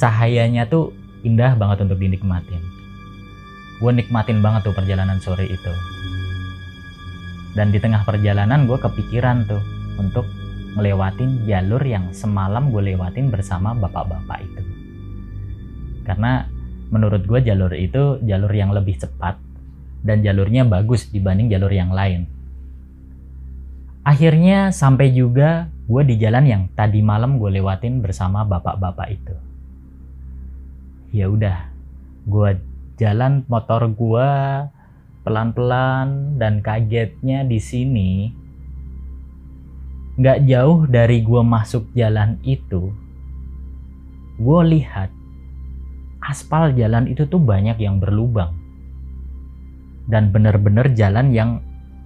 cahayanya 0.00 0.66
tuh 0.66 0.96
indah 1.22 1.54
banget 1.54 1.86
untuk 1.86 2.00
dinikmatin 2.02 2.65
gue 3.76 3.92
nikmatin 3.92 4.40
banget 4.40 4.68
tuh 4.68 4.74
perjalanan 4.76 5.20
sore 5.20 5.44
itu. 5.44 5.72
Dan 7.56 7.72
di 7.72 7.80
tengah 7.80 8.04
perjalanan 8.04 8.68
gue 8.68 8.76
kepikiran 8.76 9.48
tuh 9.48 9.60
untuk 9.96 10.28
ngelewatin 10.76 11.48
jalur 11.48 11.80
yang 11.80 12.12
semalam 12.12 12.68
gue 12.68 12.92
lewatin 12.92 13.32
bersama 13.32 13.72
bapak-bapak 13.72 14.44
itu. 14.44 14.62
Karena 16.04 16.44
menurut 16.92 17.24
gue 17.24 17.40
jalur 17.40 17.72
itu 17.72 18.20
jalur 18.22 18.52
yang 18.52 18.76
lebih 18.76 19.00
cepat 19.00 19.40
dan 20.04 20.20
jalurnya 20.20 20.68
bagus 20.68 21.08
dibanding 21.08 21.48
jalur 21.48 21.72
yang 21.72 21.90
lain. 21.90 22.28
Akhirnya 24.06 24.70
sampai 24.70 25.10
juga 25.10 25.66
gue 25.90 26.02
di 26.06 26.14
jalan 26.14 26.44
yang 26.46 26.62
tadi 26.78 27.02
malam 27.02 27.42
gue 27.42 27.58
lewatin 27.58 27.98
bersama 27.98 28.46
bapak-bapak 28.46 29.08
itu. 29.10 29.34
Ya 31.10 31.26
udah, 31.26 31.66
gue 32.28 32.50
jalan 32.96 33.44
motor 33.46 33.92
gue 33.92 34.30
pelan-pelan 35.26 36.38
dan 36.40 36.62
kagetnya 36.64 37.44
di 37.44 37.58
sini. 37.60 38.12
Nggak 40.16 40.48
jauh 40.48 40.88
dari 40.88 41.20
gue 41.20 41.42
masuk 41.44 41.92
jalan 41.92 42.40
itu, 42.40 42.88
gue 44.40 44.60
lihat 44.64 45.12
aspal 46.24 46.72
jalan 46.72 47.04
itu 47.04 47.28
tuh 47.28 47.42
banyak 47.42 47.76
yang 47.76 48.00
berlubang. 48.00 48.56
Dan 50.06 50.32
bener-bener 50.32 50.88
jalan 50.96 51.34
yang 51.34 51.60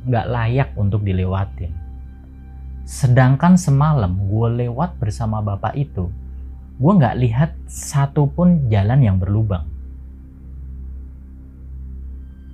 nggak 0.09 0.27
layak 0.27 0.71
untuk 0.75 1.07
dilewatin. 1.07 1.71
Sedangkan 2.83 3.55
semalam 3.55 4.17
gue 4.27 4.67
lewat 4.67 4.99
bersama 4.99 5.39
bapak 5.39 5.79
itu, 5.79 6.11
gue 6.83 6.93
nggak 6.99 7.19
lihat 7.21 7.51
satupun 7.71 8.67
jalan 8.73 9.05
yang 9.05 9.23
berlubang. 9.23 9.69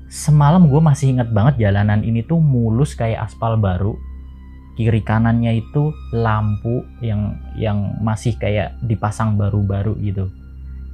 Semalam 0.07 0.71
gue 0.71 0.79
masih 0.79 1.19
inget 1.19 1.35
banget 1.35 1.67
jalanan 1.67 2.07
ini 2.07 2.23
tuh 2.23 2.39
mulus 2.39 2.95
kayak 2.95 3.27
aspal 3.27 3.59
baru. 3.59 3.99
Kiri 4.79 5.03
kanannya 5.03 5.59
itu 5.59 5.91
lampu 6.15 6.87
yang 7.03 7.35
yang 7.59 7.97
masih 7.99 8.39
kayak 8.39 8.79
dipasang 8.87 9.35
baru-baru 9.35 9.99
gitu. 10.05 10.31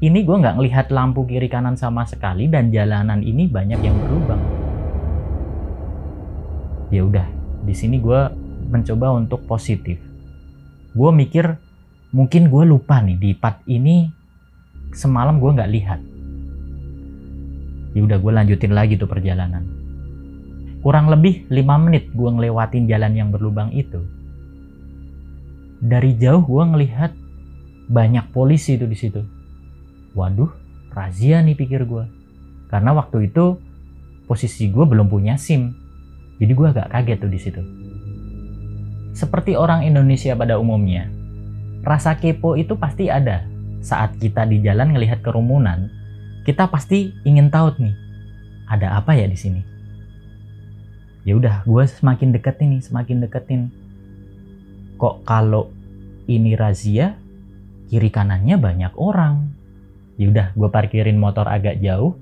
Ini 0.00 0.24
gue 0.24 0.36
nggak 0.38 0.56
ngelihat 0.56 0.86
lampu 0.90 1.28
kiri 1.28 1.46
kanan 1.46 1.76
sama 1.76 2.08
sekali 2.08 2.48
dan 2.48 2.72
jalanan 2.72 3.20
ini 3.20 3.46
banyak 3.46 3.80
yang 3.84 3.94
berlubang. 4.00 4.42
Ya 6.88 7.04
udah, 7.04 7.26
di 7.68 7.74
sini 7.76 8.00
gue 8.00 8.20
mencoba 8.70 9.12
untuk 9.12 9.44
positif. 9.44 10.00
Gue 10.96 11.10
mikir 11.12 11.56
mungkin 12.16 12.48
gue 12.48 12.64
lupa 12.64 13.00
nih 13.04 13.16
di 13.20 13.30
part 13.36 13.60
ini 13.68 14.08
semalam 14.96 15.36
gue 15.36 15.50
nggak 15.52 15.72
lihat. 15.72 16.00
Ya 17.92 18.00
udah 18.04 18.18
gue 18.20 18.32
lanjutin 18.32 18.72
lagi 18.72 18.96
tuh 18.96 19.08
perjalanan. 19.08 19.64
Kurang 20.82 21.12
lebih 21.12 21.46
5 21.46 21.84
menit 21.84 22.10
gue 22.10 22.26
ngelewatin 22.26 22.90
jalan 22.90 23.12
yang 23.14 23.28
berlubang 23.30 23.70
itu. 23.70 24.02
Dari 25.82 26.14
jauh 26.18 26.42
gue 26.42 26.62
ngelihat 26.62 27.12
banyak 27.86 28.32
polisi 28.34 28.74
itu 28.74 28.86
di 28.88 28.96
situ. 28.98 29.22
Waduh, 30.16 30.50
razia 30.90 31.38
nih 31.44 31.54
pikir 31.54 31.86
gue. 31.86 32.04
Karena 32.72 32.96
waktu 32.96 33.30
itu 33.30 33.60
posisi 34.24 34.72
gue 34.72 34.82
belum 34.82 35.06
punya 35.12 35.36
SIM. 35.36 35.70
Jadi 36.40 36.52
gue 36.56 36.66
agak 36.66 36.90
kaget 36.90 37.18
tuh 37.20 37.30
di 37.30 37.38
situ. 37.38 37.62
Seperti 39.12 39.54
orang 39.54 39.84
Indonesia 39.84 40.32
pada 40.32 40.56
umumnya, 40.56 41.06
rasa 41.84 42.16
kepo 42.16 42.56
itu 42.56 42.74
pasti 42.80 43.12
ada. 43.12 43.44
Saat 43.84 44.16
kita 44.18 44.48
di 44.48 44.62
jalan 44.64 44.96
ngelihat 44.96 45.20
kerumunan, 45.20 45.92
kita 46.42 46.66
pasti 46.66 47.14
ingin 47.22 47.50
tahu 47.54 47.78
nih, 47.78 47.94
ada 48.66 48.98
apa 48.98 49.14
ya 49.14 49.30
di 49.30 49.38
sini. 49.38 49.62
Ya 51.22 51.38
udah, 51.38 51.62
gue 51.62 51.84
semakin 51.86 52.34
deketin 52.34 52.74
nih, 52.74 52.82
semakin 52.82 53.22
deketin. 53.22 53.70
Kok 54.98 55.22
kalau 55.22 55.70
ini 56.26 56.58
razia, 56.58 57.14
kiri 57.86 58.10
kanannya 58.10 58.58
banyak 58.58 58.90
orang. 58.98 59.54
Ya 60.18 60.26
udah, 60.34 60.46
gue 60.58 60.66
parkirin 60.66 61.22
motor 61.22 61.46
agak 61.46 61.78
jauh, 61.78 62.18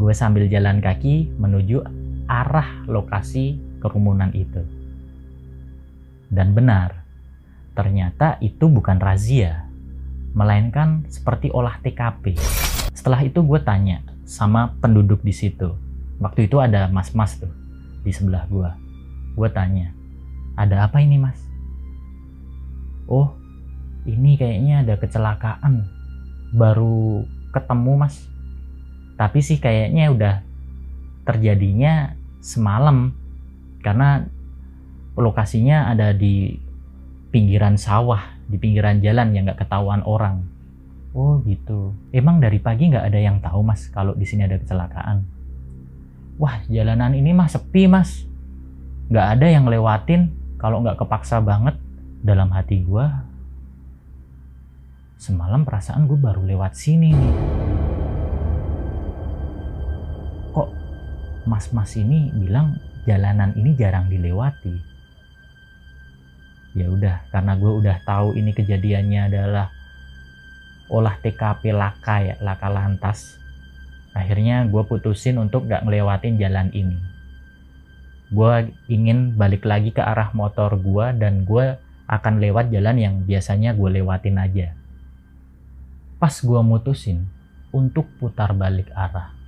gue 0.00 0.12
sambil 0.16 0.48
jalan 0.48 0.80
kaki 0.80 1.28
menuju 1.36 1.84
arah 2.24 2.88
lokasi 2.88 3.60
kerumunan 3.84 4.32
itu. 4.32 4.64
Dan 6.32 6.56
benar, 6.56 7.04
ternyata 7.76 8.40
itu 8.40 8.64
bukan 8.64 8.96
razia, 8.96 9.68
melainkan 10.32 11.04
seperti 11.12 11.52
olah 11.52 11.76
TKP. 11.84 12.32
Setelah 12.92 13.24
itu 13.24 13.40
gue 13.40 13.60
tanya 13.64 14.04
sama 14.28 14.76
penduduk 14.80 15.24
di 15.24 15.32
situ. 15.32 15.72
Waktu 16.20 16.46
itu 16.46 16.60
ada 16.60 16.86
mas-mas 16.92 17.40
tuh 17.40 17.50
di 18.04 18.12
sebelah 18.12 18.46
gue. 18.46 18.70
Gue 19.32 19.48
tanya, 19.48 19.90
ada 20.54 20.84
apa 20.84 21.00
ini 21.00 21.16
mas? 21.16 21.40
Oh, 23.08 23.32
ini 24.04 24.36
kayaknya 24.36 24.84
ada 24.84 24.94
kecelakaan. 25.00 25.88
Baru 26.52 27.24
ketemu 27.56 28.06
mas. 28.06 28.28
Tapi 29.16 29.40
sih 29.40 29.56
kayaknya 29.56 30.12
udah 30.12 30.34
terjadinya 31.24 32.12
semalam. 32.44 33.16
Karena 33.82 34.22
lokasinya 35.16 35.90
ada 35.90 36.14
di 36.14 36.54
pinggiran 37.32 37.80
sawah, 37.80 38.36
di 38.46 38.60
pinggiran 38.60 39.00
jalan 39.00 39.32
yang 39.32 39.48
nggak 39.48 39.64
ketahuan 39.64 40.04
orang. 40.04 40.51
Oh 41.12 41.44
gitu. 41.44 41.92
Emang 42.08 42.40
dari 42.40 42.56
pagi 42.56 42.88
nggak 42.88 43.06
ada 43.12 43.20
yang 43.20 43.36
tahu 43.44 43.60
mas 43.60 43.88
kalau 43.92 44.16
di 44.16 44.24
sini 44.24 44.48
ada 44.48 44.56
kecelakaan? 44.56 45.24
Wah 46.40 46.64
jalanan 46.72 47.12
ini 47.12 47.36
mah 47.36 47.52
sepi 47.52 47.84
mas. 47.84 48.24
Nggak 49.12 49.26
ada 49.38 49.46
yang 49.46 49.68
lewatin 49.68 50.32
kalau 50.56 50.80
nggak 50.80 50.96
kepaksa 51.04 51.44
banget 51.44 51.76
dalam 52.24 52.48
hati 52.48 52.80
gue. 52.80 53.06
Semalam 55.20 55.68
perasaan 55.68 56.08
gue 56.08 56.18
baru 56.18 56.42
lewat 56.42 56.72
sini 56.74 57.12
nih. 57.12 57.34
Kok 60.56 60.68
mas-mas 61.44 61.94
ini 61.94 62.32
bilang 62.32 62.80
jalanan 63.04 63.52
ini 63.54 63.76
jarang 63.76 64.08
dilewati? 64.08 64.92
ya 66.72 66.88
udah 66.88 67.28
karena 67.28 67.52
gue 67.56 67.72
udah 67.84 67.96
tahu 68.04 68.32
ini 68.36 68.56
kejadiannya 68.56 69.20
adalah 69.28 69.68
olah 70.92 71.16
TKP 71.24 71.72
laka 71.72 72.20
ya 72.20 72.34
laka 72.44 72.68
lantas. 72.68 73.40
Akhirnya 74.12 74.68
gue 74.68 74.84
putusin 74.84 75.40
untuk 75.40 75.64
gak 75.64 75.88
ngelewatin 75.88 76.36
jalan 76.36 76.68
ini. 76.76 77.00
Gue 78.28 78.68
ingin 78.92 79.32
balik 79.40 79.64
lagi 79.64 79.88
ke 79.88 80.04
arah 80.04 80.36
motor 80.36 80.76
gue 80.76 81.16
dan 81.16 81.48
gue 81.48 81.80
akan 82.04 82.34
lewat 82.44 82.68
jalan 82.68 83.00
yang 83.00 83.14
biasanya 83.24 83.72
gue 83.72 83.88
lewatin 83.88 84.36
aja. 84.36 84.76
Pas 86.20 86.36
gue 86.36 86.60
mutusin 86.60 87.24
untuk 87.72 88.04
putar 88.20 88.52
balik 88.52 88.92
arah 88.92 89.42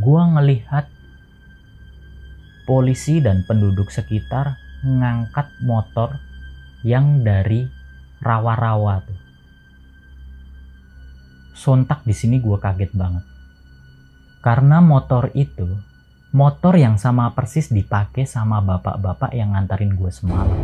gue 0.00 0.22
ngelihat 0.32 0.88
polisi 2.64 3.20
dan 3.20 3.44
penduduk 3.44 3.92
sekitar 3.92 4.56
ngangkat 4.80 5.44
motor 5.60 6.16
yang 6.80 7.20
dari 7.20 7.68
rawa-rawa 8.24 9.04
tuh. 9.04 9.19
Sontak 11.60 12.00
di 12.08 12.16
sini 12.16 12.40
gue 12.40 12.56
kaget 12.56 12.96
banget. 12.96 13.20
Karena 14.40 14.80
motor 14.80 15.28
itu, 15.36 15.68
motor 16.32 16.72
yang 16.80 16.96
sama 16.96 17.36
persis 17.36 17.68
dipakai 17.68 18.24
sama 18.24 18.64
bapak-bapak 18.64 19.36
yang 19.36 19.52
ngantarin 19.52 19.92
gue 19.92 20.08
semalam. 20.08 20.56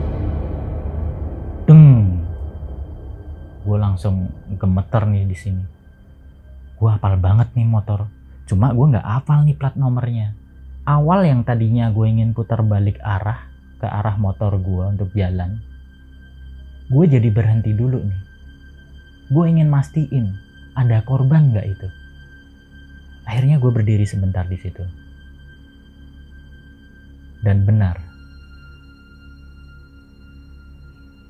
Deng. 1.69 2.25
Gue 3.61 3.77
langsung 3.77 4.33
gemeter 4.57 5.05
nih 5.05 5.29
di 5.29 5.37
sini. 5.37 5.65
Gue 6.81 6.89
hafal 6.89 7.21
banget 7.21 7.53
nih 7.53 7.69
motor. 7.69 8.09
Cuma 8.49 8.73
gue 8.73 8.97
nggak 8.97 9.05
hafal 9.05 9.45
nih 9.45 9.59
plat 9.61 9.77
nomornya 9.77 10.33
awal 10.87 11.27
yang 11.27 11.43
tadinya 11.43 11.91
gue 11.91 12.07
ingin 12.07 12.31
putar 12.31 12.63
balik 12.63 13.03
arah 13.03 13.51
ke 13.83 13.85
arah 13.91 14.15
motor 14.17 14.55
gue 14.57 14.85
untuk 14.87 15.11
jalan, 15.13 15.61
gue 16.89 17.05
jadi 17.11 17.29
berhenti 17.29 17.75
dulu 17.77 18.01
nih. 18.01 18.21
Gue 19.29 19.51
ingin 19.51 19.67
mastiin 19.67 20.33
ada 20.77 21.01
korban 21.03 21.51
nggak 21.51 21.67
itu. 21.67 21.89
Akhirnya 23.27 23.59
gue 23.59 23.73
berdiri 23.73 24.07
sebentar 24.07 24.47
di 24.47 24.55
situ. 24.61 24.85
Dan 27.43 27.67
benar. 27.67 27.99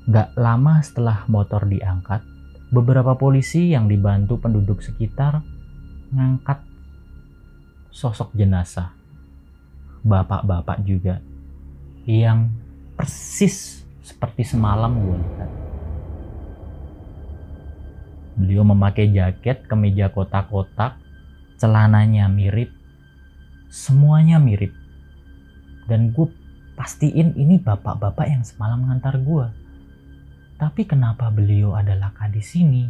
Gak 0.06 0.38
lama 0.38 0.78
setelah 0.86 1.26
motor 1.26 1.66
diangkat, 1.66 2.22
beberapa 2.70 3.18
polisi 3.18 3.74
yang 3.74 3.90
dibantu 3.90 4.38
penduduk 4.38 4.84
sekitar 4.84 5.42
ngangkat 6.14 6.62
sosok 7.90 8.30
jenazah 8.36 8.94
bapak-bapak 10.06 10.84
juga 10.86 11.18
yang 12.06 12.54
persis 12.94 13.82
seperti 14.06 14.46
semalam 14.46 14.94
gue 14.94 15.18
lihat. 15.18 15.65
Beliau 18.36 18.68
memakai 18.68 19.08
jaket, 19.08 19.64
kemeja 19.64 20.12
kotak-kotak, 20.12 21.00
celananya 21.56 22.28
mirip, 22.28 22.68
semuanya 23.72 24.36
mirip. 24.36 24.76
Dan 25.88 26.12
gue 26.12 26.28
pastiin 26.76 27.32
ini 27.32 27.56
bapak-bapak 27.56 28.28
yang 28.28 28.44
semalam 28.44 28.84
ngantar 28.84 29.16
gue. 29.24 29.46
Tapi 30.60 30.84
kenapa 30.84 31.32
beliau 31.32 31.72
adalah 31.76 32.12
di 32.28 32.44
sini? 32.44 32.84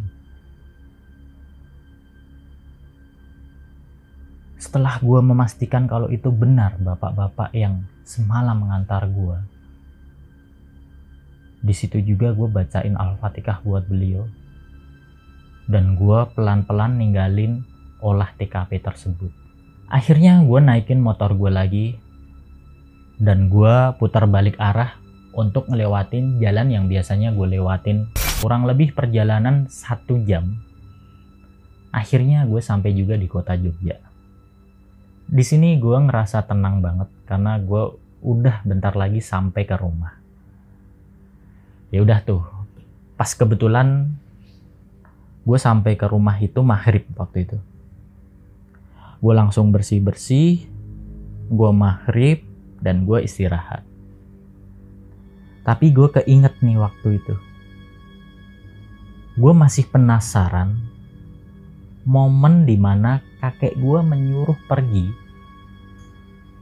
Setelah 4.59 4.99
gue 4.99 5.19
memastikan 5.23 5.87
kalau 5.87 6.11
itu 6.11 6.27
benar 6.27 6.75
bapak-bapak 6.75 7.55
yang 7.55 7.87
semalam 8.03 8.67
mengantar 8.67 9.07
gue, 9.07 9.37
di 11.63 11.73
situ 11.75 12.03
juga 12.03 12.35
gue 12.35 12.47
bacain 12.51 12.95
Al-Fatihah 12.95 13.63
buat 13.63 13.87
beliau. 13.87 14.27
Dan 15.67 15.99
gue 15.99 16.19
pelan-pelan 16.31 16.95
ninggalin 16.95 17.63
olah 17.99 18.31
TKP 18.39 18.79
tersebut. 18.79 19.31
Akhirnya 19.91 20.43
gue 20.43 20.59
naikin 20.59 20.99
motor 20.99 21.35
gue 21.35 21.51
lagi 21.51 21.87
dan 23.19 23.51
gue 23.51 23.75
putar 23.99 24.27
balik 24.27 24.55
arah 24.59 24.95
untuk 25.35 25.67
ngelewatin 25.67 26.39
jalan 26.39 26.67
yang 26.71 26.85
biasanya 26.87 27.35
gue 27.35 27.59
lewatin 27.59 28.07
kurang 28.39 28.63
lebih 28.63 28.95
perjalanan 28.95 29.67
satu 29.67 30.23
jam. 30.23 30.59
Akhirnya 31.91 32.47
gue 32.47 32.59
sampai 32.59 32.95
juga 32.95 33.15
di 33.15 33.27
kota 33.27 33.55
Jogja 33.55 34.07
di 35.27 35.43
sini 35.43 35.75
gue 35.75 35.97
ngerasa 36.07 36.47
tenang 36.47 36.79
banget 36.79 37.11
karena 37.27 37.59
gue 37.59 37.99
udah 38.23 38.63
bentar 38.63 38.95
lagi 38.95 39.19
sampai 39.19 39.67
ke 39.67 39.75
rumah. 39.75 40.15
Ya 41.91 41.99
udah 42.03 42.23
tuh, 42.23 42.43
pas 43.19 43.27
kebetulan 43.35 44.15
gue 45.47 45.55
sampai 45.55 45.95
ke 45.95 46.03
rumah 46.11 46.35
itu 46.43 46.59
maghrib 46.59 47.07
waktu 47.15 47.47
itu. 47.47 47.57
Gue 49.23 49.31
langsung 49.31 49.71
bersih 49.71 50.03
bersih, 50.03 50.67
gue 51.47 51.71
maghrib 51.71 52.43
dan 52.83 53.07
gue 53.07 53.23
istirahat. 53.23 53.87
Tapi 55.63 55.95
gue 55.95 56.11
keinget 56.11 56.59
nih 56.59 56.75
waktu 56.75 57.23
itu. 57.23 57.35
Gue 59.39 59.55
masih 59.55 59.87
penasaran 59.87 60.75
momen 62.03 62.67
di 62.67 62.75
mana 62.75 63.23
kakek 63.39 63.79
gue 63.79 63.99
menyuruh 64.03 64.59
pergi 64.67 65.07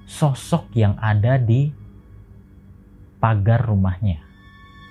sosok 0.05 0.69
yang 0.77 0.93
ada 1.01 1.41
di 1.41 1.73
pagar 3.17 3.65
rumahnya. 3.65 4.21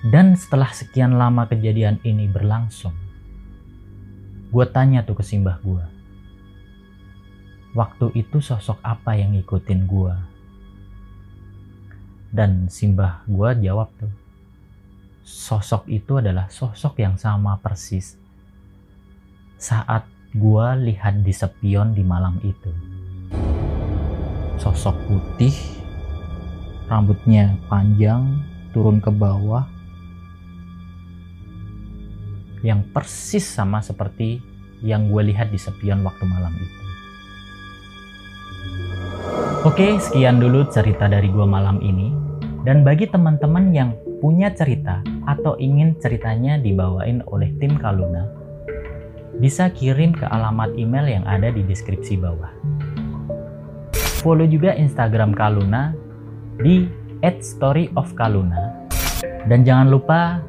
Dan 0.03 0.35
setelah 0.35 0.69
sekian 0.75 1.15
lama 1.15 1.47
kejadian 1.49 1.97
ini 2.05 2.29
berlangsung, 2.29 3.04
gue 4.55 4.65
tanya 4.71 5.03
tuh 5.03 5.19
ke 5.19 5.23
simbah 5.27 5.59
gue. 5.59 5.83
Waktu 7.75 8.15
itu 8.15 8.39
sosok 8.39 8.79
apa 8.79 9.19
yang 9.19 9.35
ngikutin 9.35 9.83
gue? 9.83 10.15
Dan 12.31 12.71
simbah 12.71 13.27
gue 13.27 13.51
jawab 13.67 13.91
tuh, 13.99 14.15
sosok 15.27 15.91
itu 15.91 16.23
adalah 16.23 16.47
sosok 16.47 17.03
yang 17.03 17.19
sama 17.19 17.59
persis 17.59 18.15
saat 19.59 20.07
gua 20.35 20.75
lihat 20.75 21.23
di 21.23 21.31
sepion 21.31 21.95
di 21.95 22.03
malam 22.03 22.37
itu. 22.43 22.71
Sosok 24.59 24.95
putih, 25.07 25.55
rambutnya 26.91 27.55
panjang, 27.71 28.43
turun 28.75 28.99
ke 28.99 29.11
bawah, 29.11 29.65
yang 32.65 32.81
persis 32.89 33.45
sama 33.45 33.85
seperti 33.85 34.41
yang 34.81 35.13
gue 35.13 35.29
lihat 35.29 35.53
di 35.53 35.61
sepion 35.61 36.01
waktu 36.01 36.25
malam 36.25 36.49
itu. 36.57 36.81
Oke, 39.65 40.01
sekian 40.01 40.41
dulu 40.41 40.65
cerita 40.69 41.05
dari 41.05 41.29
gue 41.29 41.45
malam 41.45 41.77
ini. 41.81 42.09
Dan 42.65 42.81
bagi 42.81 43.05
teman-teman 43.05 43.69
yang 43.69 43.93
punya 44.17 44.49
cerita 44.49 45.05
atau 45.29 45.53
ingin 45.61 45.93
ceritanya 46.01 46.57
dibawain 46.57 47.21
oleh 47.29 47.53
tim 47.61 47.77
Kaluna, 47.77 48.25
bisa 49.37 49.69
kirim 49.69 50.17
ke 50.17 50.25
alamat 50.25 50.73
email 50.73 51.05
yang 51.05 51.25
ada 51.29 51.53
di 51.53 51.61
deskripsi 51.61 52.17
bawah. 52.17 52.49
Follow 54.25 54.49
juga 54.49 54.73
Instagram 54.73 55.37
Kaluna 55.37 55.93
di 56.57 56.89
@storyofkaluna 57.21 58.89
dan 59.45 59.61
jangan 59.61 59.93
lupa 59.93 60.41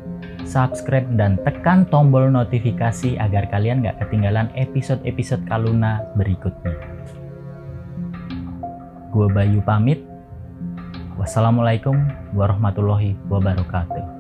subscribe 0.47 1.05
dan 1.19 1.37
tekan 1.43 1.85
tombol 1.91 2.31
notifikasi 2.31 3.19
agar 3.19 3.51
kalian 3.53 3.85
gak 3.85 4.01
ketinggalan 4.01 4.49
episode-episode 4.55 5.43
Kaluna 5.51 6.07
berikutnya. 6.15 6.73
Gue 9.11 9.29
Bayu 9.29 9.61
pamit. 9.61 10.01
Wassalamualaikum 11.19 11.97
warahmatullahi 12.33 13.19
wabarakatuh. 13.29 14.16